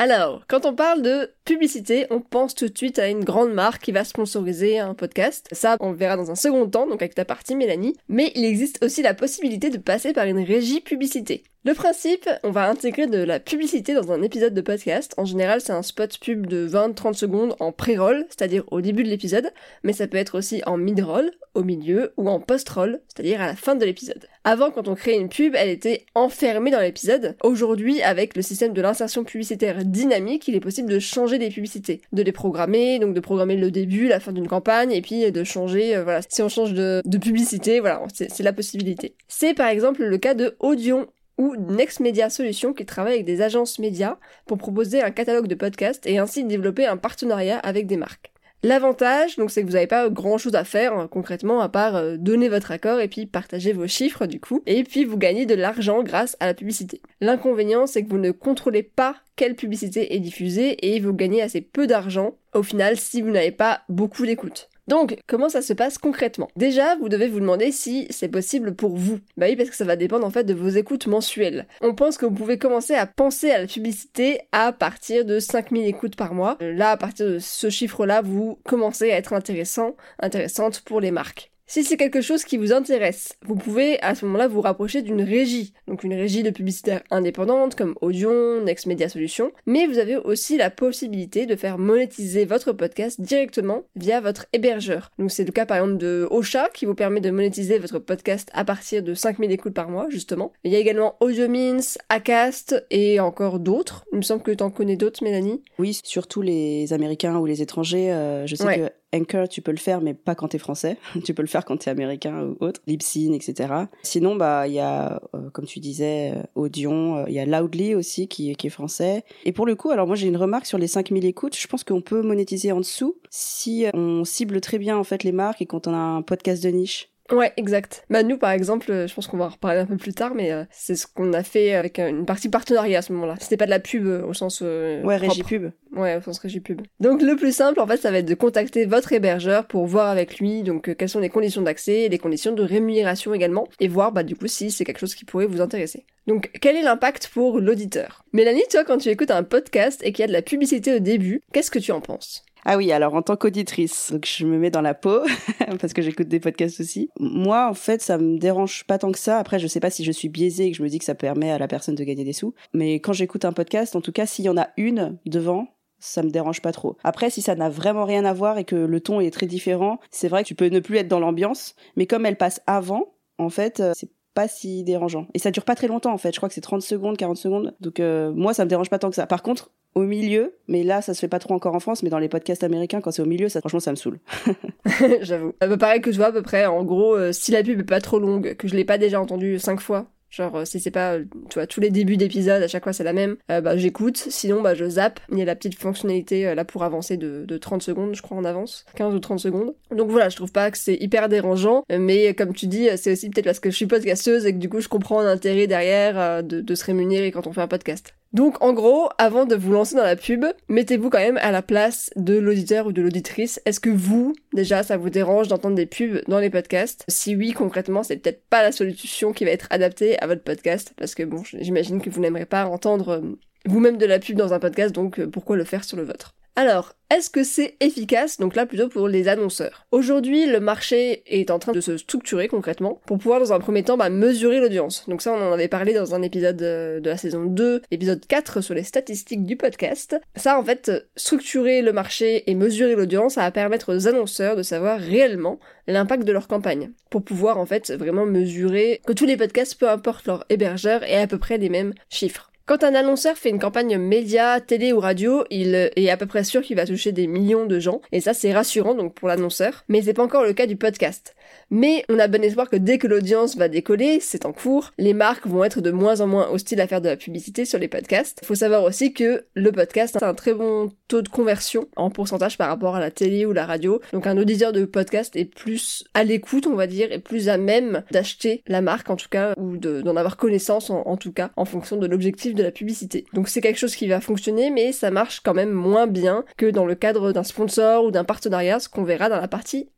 Alors, 0.00 0.44
quand 0.46 0.64
on 0.64 0.74
parle 0.74 1.02
de 1.02 1.32
publicité, 1.44 2.06
on 2.10 2.20
pense 2.20 2.54
tout 2.54 2.68
de 2.68 2.78
suite 2.78 3.00
à 3.00 3.08
une 3.08 3.24
grande 3.24 3.52
marque 3.52 3.82
qui 3.82 3.90
va 3.90 4.04
sponsoriser 4.04 4.78
un 4.78 4.94
podcast. 4.94 5.48
Ça, 5.50 5.76
on 5.80 5.90
le 5.90 5.96
verra 5.96 6.16
dans 6.16 6.30
un 6.30 6.36
second 6.36 6.68
temps, 6.68 6.86
donc 6.86 7.02
avec 7.02 7.16
ta 7.16 7.24
partie 7.24 7.56
Mélanie. 7.56 7.96
Mais 8.08 8.30
il 8.36 8.44
existe 8.44 8.78
aussi 8.84 9.02
la 9.02 9.14
possibilité 9.14 9.70
de 9.70 9.78
passer 9.78 10.12
par 10.12 10.26
une 10.26 10.38
régie 10.38 10.80
publicité. 10.80 11.42
Le 11.64 11.74
principe, 11.74 12.30
on 12.44 12.52
va 12.52 12.70
intégrer 12.70 13.08
de 13.08 13.18
la 13.18 13.40
publicité 13.40 13.92
dans 13.92 14.12
un 14.12 14.22
épisode 14.22 14.54
de 14.54 14.60
podcast. 14.60 15.12
En 15.16 15.24
général, 15.24 15.60
c'est 15.60 15.72
un 15.72 15.82
spot 15.82 16.16
pub 16.20 16.46
de 16.46 16.68
20-30 16.68 17.14
secondes 17.14 17.56
en 17.58 17.72
pré-roll, 17.72 18.26
c'est-à-dire 18.28 18.62
au 18.70 18.80
début 18.80 19.02
de 19.02 19.08
l'épisode, 19.08 19.50
mais 19.82 19.92
ça 19.92 20.06
peut 20.06 20.18
être 20.18 20.38
aussi 20.38 20.62
en 20.66 20.76
mid-roll, 20.76 21.32
au 21.54 21.64
milieu, 21.64 22.12
ou 22.16 22.28
en 22.28 22.38
post-roll, 22.38 23.00
c'est-à-dire 23.08 23.40
à 23.40 23.46
la 23.46 23.56
fin 23.56 23.74
de 23.74 23.84
l'épisode. 23.84 24.28
Avant, 24.44 24.70
quand 24.70 24.86
on 24.86 24.94
créait 24.94 25.18
une 25.18 25.28
pub, 25.28 25.56
elle 25.56 25.68
était 25.68 26.06
enfermée 26.14 26.70
dans 26.70 26.80
l'épisode. 26.80 27.36
Aujourd'hui, 27.42 28.02
avec 28.02 28.36
le 28.36 28.42
système 28.42 28.72
de 28.72 28.80
l'insertion 28.80 29.24
publicitaire 29.24 29.84
dynamique, 29.84 30.46
il 30.46 30.54
est 30.54 30.60
possible 30.60 30.88
de 30.88 31.00
changer 31.00 31.38
des 31.38 31.48
publicités, 31.48 32.02
de 32.12 32.22
les 32.22 32.32
programmer, 32.32 33.00
donc 33.00 33.14
de 33.14 33.20
programmer 33.20 33.56
le 33.56 33.72
début, 33.72 34.06
la 34.06 34.20
fin 34.20 34.30
d'une 34.30 34.46
campagne, 34.46 34.92
et 34.92 35.02
puis 35.02 35.30
de 35.32 35.44
changer, 35.44 35.96
euh, 35.96 36.04
voilà, 36.04 36.20
si 36.28 36.40
on 36.40 36.48
change 36.48 36.72
de, 36.72 37.02
de 37.04 37.18
publicité, 37.18 37.80
voilà, 37.80 38.00
c'est 38.14 38.42
la 38.44 38.52
possibilité. 38.52 39.16
C'est 39.26 39.54
par 39.54 39.68
exemple 39.68 40.04
le 40.04 40.18
cas 40.18 40.34
de 40.34 40.54
Audion 40.60 41.08
ou 41.38 41.56
Next 41.56 42.00
Media 42.00 42.28
Solutions 42.28 42.74
qui 42.74 42.84
travaille 42.84 43.14
avec 43.14 43.24
des 43.24 43.40
agences 43.40 43.78
médias 43.78 44.18
pour 44.46 44.58
proposer 44.58 45.00
un 45.00 45.10
catalogue 45.10 45.46
de 45.46 45.54
podcasts 45.54 46.06
et 46.06 46.18
ainsi 46.18 46.44
développer 46.44 46.86
un 46.86 46.96
partenariat 46.96 47.58
avec 47.58 47.86
des 47.86 47.96
marques. 47.96 48.32
L'avantage, 48.64 49.36
donc, 49.36 49.52
c'est 49.52 49.62
que 49.62 49.68
vous 49.68 49.74
n'avez 49.74 49.86
pas 49.86 50.08
grand 50.08 50.36
chose 50.36 50.56
à 50.56 50.64
faire 50.64 50.92
hein, 50.92 51.06
concrètement 51.06 51.60
à 51.60 51.68
part 51.68 51.94
euh, 51.94 52.16
donner 52.16 52.48
votre 52.48 52.72
accord 52.72 52.98
et 52.98 53.06
puis 53.06 53.24
partager 53.26 53.72
vos 53.72 53.86
chiffres 53.86 54.26
du 54.26 54.40
coup, 54.40 54.62
et 54.66 54.82
puis 54.82 55.04
vous 55.04 55.16
gagnez 55.16 55.46
de 55.46 55.54
l'argent 55.54 56.02
grâce 56.02 56.36
à 56.40 56.46
la 56.46 56.54
publicité. 56.54 57.00
L'inconvénient, 57.20 57.86
c'est 57.86 58.02
que 58.02 58.10
vous 58.10 58.18
ne 58.18 58.32
contrôlez 58.32 58.82
pas 58.82 59.14
quelle 59.36 59.54
publicité 59.54 60.12
est 60.12 60.18
diffusée 60.18 60.92
et 60.92 60.98
vous 60.98 61.14
gagnez 61.14 61.40
assez 61.40 61.60
peu 61.60 61.86
d'argent 61.86 62.34
au 62.52 62.64
final 62.64 62.96
si 62.96 63.22
vous 63.22 63.30
n'avez 63.30 63.52
pas 63.52 63.82
beaucoup 63.88 64.26
d'écoute. 64.26 64.68
Donc, 64.88 65.18
comment 65.26 65.50
ça 65.50 65.60
se 65.60 65.74
passe 65.74 65.98
concrètement? 65.98 66.48
Déjà, 66.56 66.96
vous 66.96 67.10
devez 67.10 67.28
vous 67.28 67.40
demander 67.40 67.72
si 67.72 68.06
c'est 68.08 68.28
possible 68.28 68.74
pour 68.74 68.96
vous. 68.96 69.20
Bah 69.36 69.46
oui, 69.48 69.54
parce 69.54 69.68
que 69.68 69.76
ça 69.76 69.84
va 69.84 69.96
dépendre 69.96 70.26
en 70.26 70.30
fait 70.30 70.44
de 70.44 70.54
vos 70.54 70.70
écoutes 70.70 71.06
mensuelles. 71.06 71.66
On 71.82 71.94
pense 71.94 72.16
que 72.16 72.24
vous 72.24 72.34
pouvez 72.34 72.56
commencer 72.58 72.94
à 72.94 73.06
penser 73.06 73.50
à 73.50 73.58
la 73.58 73.66
publicité 73.66 74.40
à 74.50 74.72
partir 74.72 75.26
de 75.26 75.40
5000 75.40 75.86
écoutes 75.86 76.16
par 76.16 76.32
mois. 76.32 76.56
Là, 76.60 76.92
à 76.92 76.96
partir 76.96 77.26
de 77.26 77.38
ce 77.38 77.68
chiffre-là, 77.68 78.22
vous 78.22 78.58
commencez 78.64 79.12
à 79.12 79.16
être 79.16 79.34
intéressant, 79.34 79.94
intéressante 80.20 80.80
pour 80.80 81.00
les 81.00 81.10
marques. 81.10 81.52
Si 81.70 81.84
c'est 81.84 81.98
quelque 81.98 82.22
chose 82.22 82.44
qui 82.44 82.56
vous 82.56 82.72
intéresse, 82.72 83.36
vous 83.46 83.54
pouvez 83.54 84.00
à 84.00 84.14
ce 84.14 84.24
moment-là 84.24 84.48
vous 84.48 84.62
rapprocher 84.62 85.02
d'une 85.02 85.20
régie, 85.20 85.74
donc 85.86 86.02
une 86.02 86.14
régie 86.14 86.42
de 86.42 86.48
publicitaire 86.48 87.02
indépendante 87.10 87.74
comme 87.74 87.94
Audion, 88.00 88.62
Next 88.64 88.86
Media 88.86 89.10
Solutions, 89.10 89.52
mais 89.66 89.86
vous 89.86 89.98
avez 89.98 90.16
aussi 90.16 90.56
la 90.56 90.70
possibilité 90.70 91.44
de 91.44 91.56
faire 91.56 91.76
monétiser 91.76 92.46
votre 92.46 92.72
podcast 92.72 93.20
directement 93.20 93.82
via 93.96 94.22
votre 94.22 94.46
hébergeur. 94.54 95.10
Donc 95.18 95.30
c'est 95.30 95.44
le 95.44 95.52
cas 95.52 95.66
par 95.66 95.76
exemple 95.76 95.98
de 95.98 96.26
Ocha 96.30 96.70
qui 96.72 96.86
vous 96.86 96.94
permet 96.94 97.20
de 97.20 97.30
monétiser 97.30 97.78
votre 97.78 97.98
podcast 97.98 98.48
à 98.54 98.64
partir 98.64 99.02
de 99.02 99.12
5000 99.12 99.52
écoutes 99.52 99.74
par 99.74 99.90
mois 99.90 100.06
justement. 100.08 100.54
Il 100.64 100.72
y 100.72 100.76
a 100.76 100.78
également 100.78 101.16
AudioMins, 101.20 101.98
Acast 102.08 102.82
et 102.90 103.20
encore 103.20 103.58
d'autres. 103.58 104.06
Il 104.14 104.16
me 104.16 104.22
semble 104.22 104.42
que 104.42 104.52
tu 104.52 104.64
en 104.64 104.70
connais 104.70 104.96
d'autres 104.96 105.22
Mélanie. 105.22 105.60
Oui, 105.78 106.00
surtout 106.02 106.40
les 106.40 106.94
Américains 106.94 107.36
ou 107.36 107.44
les 107.44 107.60
étrangers. 107.60 108.10
Euh, 108.10 108.46
je 108.46 108.54
sais 108.54 108.74
que 108.74 108.90
Anchor, 109.14 109.48
tu 109.48 109.62
peux 109.62 109.70
le 109.70 109.78
faire, 109.78 110.00
mais 110.00 110.12
pas 110.14 110.34
quand 110.34 110.48
t'es 110.48 110.58
français. 110.58 110.98
tu 111.24 111.32
peux 111.34 111.42
le 111.42 111.48
faire 111.48 111.64
quand 111.64 111.78
t'es 111.78 111.90
américain 111.90 112.42
ou 112.42 112.56
autre. 112.64 112.80
Libsyn, 112.86 113.32
etc. 113.32 113.72
Sinon, 114.02 114.36
bah, 114.36 114.68
il 114.68 114.74
y 114.74 114.80
a, 114.80 115.22
euh, 115.34 115.50
comme 115.50 115.64
tu 115.64 115.80
disais, 115.80 116.32
euh, 116.36 116.42
Audion. 116.54 117.18
Euh, 117.18 117.24
il 117.28 117.34
y 117.34 117.38
a 117.38 117.46
Loudly 117.46 117.94
aussi 117.94 118.28
qui, 118.28 118.54
qui 118.56 118.66
est 118.66 118.70
français. 118.70 119.24
Et 119.44 119.52
pour 119.52 119.66
le 119.66 119.76
coup, 119.76 119.90
alors 119.90 120.06
moi, 120.06 120.16
j'ai 120.16 120.28
une 120.28 120.36
remarque 120.36 120.66
sur 120.66 120.78
les 120.78 120.88
5000 120.88 121.24
écoutes. 121.24 121.56
Je 121.56 121.66
pense 121.66 121.84
qu'on 121.84 122.02
peut 122.02 122.22
monétiser 122.22 122.72
en 122.72 122.78
dessous 122.78 123.16
si 123.30 123.86
on 123.94 124.24
cible 124.24 124.60
très 124.60 124.78
bien, 124.78 124.96
en 124.96 125.04
fait, 125.04 125.24
les 125.24 125.32
marques 125.32 125.62
et 125.62 125.66
quand 125.66 125.86
on 125.86 125.94
a 125.94 125.98
un 125.98 126.22
podcast 126.22 126.62
de 126.62 126.68
niche. 126.68 127.10
Ouais, 127.30 127.52
exact. 127.56 128.04
Bah 128.08 128.22
nous 128.22 128.38
par 128.38 128.50
exemple, 128.50 129.06
je 129.06 129.14
pense 129.14 129.26
qu'on 129.26 129.36
va 129.36 129.46
en 129.46 129.50
reparler 129.50 129.80
un 129.80 129.86
peu 129.86 129.96
plus 129.96 130.14
tard, 130.14 130.32
mais 130.34 130.50
c'est 130.70 130.96
ce 130.96 131.06
qu'on 131.06 131.32
a 131.32 131.42
fait 131.42 131.74
avec 131.74 131.98
une 131.98 132.24
partie 132.24 132.48
partenariat 132.48 133.00
à 133.00 133.02
ce 133.02 133.12
moment-là. 133.12 133.34
C'était 133.40 133.56
pas 133.56 133.66
de 133.66 133.70
la 133.70 133.80
pub 133.80 134.06
au 134.06 134.32
sens 134.32 134.60
ouais 134.60 135.16
régie 135.16 135.42
pub. 135.42 135.70
Ouais, 135.94 136.16
au 136.16 136.20
sens 136.20 136.38
régie 136.38 136.60
pub. 136.60 136.82
Donc 137.00 137.22
le 137.22 137.36
plus 137.36 137.54
simple 137.54 137.80
en 137.80 137.86
fait, 137.86 137.98
ça 137.98 138.10
va 138.10 138.18
être 138.18 138.26
de 138.26 138.34
contacter 138.34 138.86
votre 138.86 139.12
hébergeur 139.12 139.66
pour 139.66 139.86
voir 139.86 140.08
avec 140.08 140.38
lui 140.38 140.62
donc 140.62 140.94
quelles 140.96 141.08
sont 141.08 141.20
les 141.20 141.28
conditions 141.28 141.62
d'accès, 141.62 142.00
et 142.00 142.08
les 142.08 142.18
conditions 142.18 142.52
de 142.52 142.62
rémunération 142.62 143.34
également, 143.34 143.68
et 143.80 143.88
voir 143.88 144.12
bah 144.12 144.22
du 144.22 144.34
coup 144.34 144.46
si 144.46 144.70
c'est 144.70 144.84
quelque 144.84 145.00
chose 145.00 145.14
qui 145.14 145.24
pourrait 145.24 145.46
vous 145.46 145.60
intéresser. 145.60 146.06
Donc 146.26 146.50
quel 146.60 146.76
est 146.76 146.82
l'impact 146.82 147.28
pour 147.28 147.58
l'auditeur? 147.60 148.24
Mélanie, 148.32 148.64
toi 148.70 148.84
quand 148.84 148.98
tu 148.98 149.08
écoutes 149.08 149.30
un 149.30 149.42
podcast 149.42 150.00
et 150.04 150.12
qu'il 150.12 150.22
y 150.22 150.24
a 150.24 150.28
de 150.28 150.32
la 150.32 150.42
publicité 150.42 150.94
au 150.94 150.98
début, 150.98 151.42
qu'est-ce 151.52 151.70
que 151.70 151.78
tu 151.78 151.92
en 151.92 152.00
penses? 152.00 152.44
Ah 152.70 152.76
oui, 152.76 152.92
alors 152.92 153.14
en 153.14 153.22
tant 153.22 153.34
qu'auditrice, 153.34 154.12
donc 154.12 154.26
je 154.26 154.44
me 154.44 154.58
mets 154.58 154.70
dans 154.70 154.82
la 154.82 154.92
peau 154.92 155.22
parce 155.80 155.94
que 155.94 156.02
j'écoute 156.02 156.28
des 156.28 156.38
podcasts 156.38 156.80
aussi. 156.80 157.08
Moi, 157.18 157.66
en 157.66 157.72
fait, 157.72 158.02
ça 158.02 158.18
me 158.18 158.36
dérange 158.36 158.84
pas 158.84 158.98
tant 158.98 159.10
que 159.10 159.18
ça. 159.18 159.38
Après, 159.38 159.58
je 159.58 159.66
sais 159.66 159.80
pas 159.80 159.88
si 159.88 160.04
je 160.04 160.12
suis 160.12 160.28
biaisée 160.28 160.66
et 160.66 160.70
que 160.70 160.76
je 160.76 160.82
me 160.82 160.88
dis 160.90 160.98
que 160.98 161.06
ça 161.06 161.14
permet 161.14 161.50
à 161.50 161.56
la 161.56 161.66
personne 161.66 161.94
de 161.94 162.04
gagner 162.04 162.24
des 162.24 162.34
sous, 162.34 162.52
mais 162.74 162.96
quand 162.96 163.14
j'écoute 163.14 163.46
un 163.46 163.54
podcast, 163.54 163.96
en 163.96 164.02
tout 164.02 164.12
cas, 164.12 164.26
s'il 164.26 164.44
y 164.44 164.50
en 164.50 164.58
a 164.58 164.68
une 164.76 165.18
devant, 165.24 165.78
ça 165.98 166.22
me 166.22 166.28
dérange 166.28 166.60
pas 166.60 166.72
trop. 166.72 166.98
Après, 167.04 167.30
si 167.30 167.40
ça 167.40 167.54
n'a 167.54 167.70
vraiment 167.70 168.04
rien 168.04 168.26
à 168.26 168.34
voir 168.34 168.58
et 168.58 168.64
que 168.64 168.76
le 168.76 169.00
ton 169.00 169.20
est 169.20 169.30
très 169.30 169.46
différent, 169.46 169.98
c'est 170.10 170.28
vrai 170.28 170.42
que 170.42 170.48
tu 170.48 170.54
peux 170.54 170.68
ne 170.68 170.80
plus 170.80 170.98
être 170.98 171.08
dans 171.08 171.20
l'ambiance, 171.20 171.74
mais 171.96 172.06
comme 172.06 172.26
elle 172.26 172.36
passe 172.36 172.60
avant, 172.66 173.14
en 173.38 173.48
fait, 173.48 173.80
euh, 173.80 173.92
c'est 173.94 174.10
pas 174.34 174.46
si 174.46 174.84
dérangeant. 174.84 175.26
Et 175.32 175.38
ça 175.38 175.50
dure 175.50 175.64
pas 175.64 175.74
très 175.74 175.88
longtemps 175.88 176.12
en 176.12 176.18
fait, 176.18 176.32
je 176.32 176.36
crois 176.36 176.48
que 176.48 176.54
c'est 176.54 176.60
30 176.60 176.82
secondes, 176.82 177.16
40 177.16 177.36
secondes. 177.38 177.74
Donc 177.80 177.98
euh, 177.98 178.30
moi 178.32 178.54
ça 178.54 178.64
me 178.64 178.68
dérange 178.68 178.90
pas 178.90 178.98
tant 178.98 179.08
que 179.08 179.16
ça. 179.16 179.26
Par 179.26 179.42
contre, 179.42 179.72
au 179.94 180.02
milieu, 180.02 180.54
mais 180.68 180.82
là 180.82 181.02
ça 181.02 181.14
se 181.14 181.20
fait 181.20 181.28
pas 181.28 181.38
trop 181.38 181.54
encore 181.54 181.74
en 181.74 181.80
France, 181.80 182.02
mais 182.02 182.10
dans 182.10 182.18
les 182.18 182.28
podcasts 182.28 182.64
américains 182.64 183.00
quand 183.00 183.10
c'est 183.10 183.22
au 183.22 183.26
milieu, 183.26 183.48
ça 183.48 183.60
franchement 183.60 183.80
ça 183.80 183.90
me 183.90 183.96
saoule. 183.96 184.18
J'avoue. 185.22 185.54
Me 185.62 185.76
paraît 185.76 186.00
que 186.00 186.12
je 186.12 186.16
vois 186.16 186.26
à 186.26 186.32
peu 186.32 186.42
près 186.42 186.66
en 186.66 186.84
gros 186.84 187.14
euh, 187.14 187.32
si 187.32 187.52
la 187.52 187.62
pub 187.62 187.80
est 187.80 187.84
pas 187.84 188.00
trop 188.00 188.18
longue, 188.18 188.54
que 188.54 188.68
je 188.68 188.74
l'ai 188.74 188.84
pas 188.84 188.98
déjà 188.98 189.20
entendu 189.20 189.58
cinq 189.58 189.80
fois, 189.80 190.10
Genre, 190.30 190.56
euh, 190.56 190.64
si 190.64 190.78
c'est 190.78 190.90
pas, 190.90 191.18
tu 191.18 191.54
vois, 191.54 191.66
tous 191.66 191.80
les 191.80 191.90
débuts 191.90 192.18
d'épisode, 192.18 192.62
à 192.62 192.68
chaque 192.68 192.84
fois 192.84 192.92
c'est 192.92 193.04
la 193.04 193.14
même, 193.14 193.36
euh, 193.50 193.60
bah 193.62 193.76
j'écoute, 193.76 194.16
sinon 194.16 194.60
bah 194.60 194.74
je 194.74 194.86
zappe. 194.88 195.20
Il 195.32 195.38
y 195.38 195.42
a 195.42 195.44
la 195.44 195.56
petite 195.56 195.78
fonctionnalité 195.78 196.46
euh, 196.46 196.54
là 196.54 196.64
pour 196.64 196.84
avancer 196.84 197.16
de, 197.16 197.44
de 197.46 197.58
30 197.58 197.82
secondes, 197.82 198.14
je 198.14 198.20
crois, 198.20 198.36
en 198.36 198.44
avance, 198.44 198.84
15 198.96 199.14
ou 199.14 199.20
30 199.20 199.38
secondes. 199.38 199.74
Donc 199.90 200.10
voilà, 200.10 200.28
je 200.28 200.36
trouve 200.36 200.52
pas 200.52 200.70
que 200.70 200.76
c'est 200.76 200.96
hyper 200.96 201.28
dérangeant, 201.28 201.84
mais 201.90 202.34
comme 202.34 202.52
tu 202.52 202.66
dis, 202.66 202.88
c'est 202.96 203.12
aussi 203.12 203.30
peut-être 203.30 203.46
parce 203.46 203.60
que 203.60 203.70
je 203.70 203.76
suis 203.76 203.86
podcasteuse 203.86 204.44
et 204.44 204.52
que 204.52 204.58
du 204.58 204.68
coup 204.68 204.80
je 204.80 204.88
comprends 204.88 205.22
l'intérêt 205.22 205.66
derrière 205.66 206.42
de, 206.42 206.60
de 206.60 206.74
se 206.74 206.84
rémunérer 206.84 207.30
quand 207.30 207.46
on 207.46 207.52
fait 207.52 207.62
un 207.62 207.68
podcast. 207.68 208.14
Donc 208.32 208.62
en 208.62 208.74
gros, 208.74 209.08
avant 209.16 209.46
de 209.46 209.54
vous 209.54 209.72
lancer 209.72 209.96
dans 209.96 210.04
la 210.04 210.16
pub, 210.16 210.44
mettez-vous 210.68 211.08
quand 211.08 211.18
même 211.18 211.38
à 211.38 211.50
la 211.50 211.62
place 211.62 212.10
de 212.16 212.38
l'auditeur 212.38 212.86
ou 212.86 212.92
de 212.92 213.00
l'auditrice. 213.00 213.60
Est-ce 213.64 213.80
que 213.80 213.88
vous, 213.88 214.34
déjà, 214.52 214.82
ça 214.82 214.98
vous 214.98 215.08
dérange 215.08 215.48
d'entendre 215.48 215.76
des 215.76 215.86
pubs 215.86 216.22
dans 216.28 216.38
les 216.38 216.50
podcasts? 216.50 217.04
Si 217.08 217.34
oui, 217.34 217.52
concrètement, 217.52 218.02
c'est 218.02 218.18
peut-être 218.18 218.44
pas 218.50 218.62
la 218.62 218.72
solution 218.72 219.32
qui 219.32 219.44
va 219.44 219.50
être 219.50 219.66
adaptée 219.70 220.20
à 220.20 220.26
votre 220.26 220.42
podcast, 220.42 220.92
parce 220.96 221.14
que 221.14 221.22
bon, 221.22 221.42
j'imagine 221.54 222.02
que 222.02 222.10
vous 222.10 222.20
n'aimerez 222.20 222.46
pas 222.46 222.66
entendre 222.66 223.08
euh, 223.08 223.20
vous-même 223.64 223.96
de 223.96 224.06
la 224.06 224.18
pub 224.18 224.36
dans 224.36 224.52
un 224.52 224.58
podcast, 224.58 224.94
donc 224.94 225.18
euh, 225.18 225.26
pourquoi 225.26 225.56
le 225.56 225.64
faire 225.64 225.84
sur 225.84 225.96
le 225.96 226.04
vôtre? 226.04 226.34
Alors, 226.58 226.94
est-ce 227.14 227.30
que 227.30 227.44
c'est 227.44 227.76
efficace? 227.78 228.38
Donc 228.40 228.56
là, 228.56 228.66
plutôt 228.66 228.88
pour 228.88 229.06
les 229.06 229.28
annonceurs. 229.28 229.86
Aujourd'hui, 229.92 230.44
le 230.44 230.58
marché 230.58 231.22
est 231.26 231.52
en 231.52 231.60
train 231.60 231.70
de 231.70 231.80
se 231.80 231.96
structurer 231.96 232.48
concrètement 232.48 233.00
pour 233.06 233.18
pouvoir, 233.18 233.38
dans 233.38 233.52
un 233.52 233.60
premier 233.60 233.84
temps, 233.84 233.96
bah, 233.96 234.10
mesurer 234.10 234.58
l'audience. 234.58 235.08
Donc 235.08 235.22
ça, 235.22 235.32
on 235.32 235.40
en 235.40 235.52
avait 235.52 235.68
parlé 235.68 235.94
dans 235.94 236.16
un 236.16 236.22
épisode 236.22 236.60
euh, 236.60 236.98
de 236.98 237.10
la 237.10 237.16
saison 237.16 237.44
2, 237.44 237.82
épisode 237.92 238.26
4 238.26 238.60
sur 238.60 238.74
les 238.74 238.82
statistiques 238.82 239.44
du 239.44 239.54
podcast. 239.54 240.20
Ça, 240.34 240.58
en 240.58 240.64
fait, 240.64 240.90
structurer 241.14 241.80
le 241.80 241.92
marché 241.92 242.50
et 242.50 242.56
mesurer 242.56 242.96
l'audience, 242.96 243.34
ça 243.34 243.42
va 243.42 243.52
permettre 243.52 243.94
aux 243.94 244.08
annonceurs 244.08 244.56
de 244.56 244.64
savoir 244.64 244.98
réellement 244.98 245.60
l'impact 245.86 246.24
de 246.24 246.32
leur 246.32 246.48
campagne. 246.48 246.90
Pour 247.08 247.22
pouvoir, 247.22 247.58
en 247.58 247.66
fait, 247.66 247.92
vraiment 247.92 248.26
mesurer 248.26 249.00
que 249.06 249.12
tous 249.12 249.26
les 249.26 249.36
podcasts, 249.36 249.76
peu 249.76 249.88
importe 249.88 250.26
leur 250.26 250.44
hébergeur, 250.48 251.04
aient 251.04 251.22
à 251.22 251.28
peu 251.28 251.38
près 251.38 251.56
les 251.56 251.68
mêmes 251.68 251.94
chiffres. 252.10 252.50
Quand 252.68 252.84
un 252.84 252.94
annonceur 252.94 253.38
fait 253.38 253.48
une 253.48 253.58
campagne 253.58 253.96
média, 253.96 254.60
télé 254.60 254.92
ou 254.92 255.00
radio, 255.00 255.42
il 255.48 255.74
est 255.74 256.10
à 256.10 256.18
peu 256.18 256.26
près 256.26 256.44
sûr 256.44 256.60
qu'il 256.60 256.76
va 256.76 256.84
toucher 256.84 257.12
des 257.12 257.26
millions 257.26 257.64
de 257.64 257.78
gens, 257.78 258.02
et 258.12 258.20
ça 258.20 258.34
c'est 258.34 258.52
rassurant 258.52 258.94
donc 258.94 259.14
pour 259.14 259.26
l'annonceur, 259.26 259.86
mais 259.88 260.02
c'est 260.02 260.12
pas 260.12 260.22
encore 260.22 260.44
le 260.44 260.52
cas 260.52 260.66
du 260.66 260.76
podcast. 260.76 261.34
Mais 261.70 262.04
on 262.10 262.18
a 262.18 262.28
bon 262.28 262.44
espoir 262.44 262.68
que 262.68 262.76
dès 262.76 262.98
que 262.98 263.06
l'audience 263.06 263.56
va 263.56 263.68
décoller, 263.68 264.20
c'est 264.20 264.44
en 264.44 264.52
cours, 264.52 264.92
les 264.98 265.14
marques 265.14 265.46
vont 265.46 265.64
être 265.64 265.80
de 265.80 265.90
moins 265.90 266.20
en 266.20 266.26
moins 266.26 266.50
hostiles 266.50 266.82
à 266.82 266.86
faire 266.86 267.00
de 267.00 267.08
la 267.08 267.16
publicité 267.16 267.64
sur 267.64 267.78
les 267.78 267.88
podcasts. 267.88 268.44
Faut 268.44 268.54
savoir 268.54 268.84
aussi 268.84 269.14
que 269.14 269.46
le 269.54 269.72
podcast 269.72 270.22
a 270.22 270.28
un 270.28 270.34
très 270.34 270.52
bon 270.52 270.92
taux 271.08 271.22
de 271.22 271.28
conversion 271.30 271.88
en 271.96 272.10
pourcentage 272.10 272.58
par 272.58 272.68
rapport 272.68 272.96
à 272.96 273.00
la 273.00 273.10
télé 273.10 273.46
ou 273.46 273.54
la 273.54 273.64
radio. 273.64 274.02
Donc 274.12 274.26
un 274.26 274.36
auditeur 274.36 274.72
de 274.72 274.84
podcast 274.84 275.36
est 275.36 275.46
plus 275.46 276.04
à 276.12 276.22
l'écoute, 276.22 276.66
on 276.66 276.74
va 276.74 276.86
dire, 276.86 277.10
et 277.12 277.18
plus 277.18 277.48
à 277.48 277.56
même 277.56 278.02
d'acheter 278.10 278.62
la 278.66 278.82
marque 278.82 279.08
en 279.08 279.16
tout 279.16 279.30
cas, 279.30 279.54
ou 279.56 279.78
d'en 279.78 280.16
avoir 280.16 280.36
connaissance 280.36 280.90
en 280.90 281.16
tout 281.16 281.32
cas, 281.32 281.50
en 281.56 281.64
fonction 281.64 281.96
de 281.96 282.06
l'objectif 282.06 282.54
la 282.62 282.70
publicité. 282.70 283.24
Donc 283.32 283.48
c'est 283.48 283.60
quelque 283.60 283.78
chose 283.78 283.96
qui 283.96 284.08
va 284.08 284.20
fonctionner, 284.20 284.70
mais 284.70 284.92
ça 284.92 285.10
marche 285.10 285.40
quand 285.40 285.54
même 285.54 285.72
moins 285.72 286.06
bien 286.06 286.44
que 286.56 286.70
dans 286.70 286.86
le 286.86 286.94
cadre 286.94 287.32
d'un 287.32 287.44
sponsor 287.44 288.04
ou 288.04 288.10
d'un 288.10 288.24
partenariat, 288.24 288.80
ce 288.80 288.88
qu'on 288.88 289.04
verra 289.04 289.28
dans 289.28 289.40
la 289.40 289.48
partie 289.48 289.88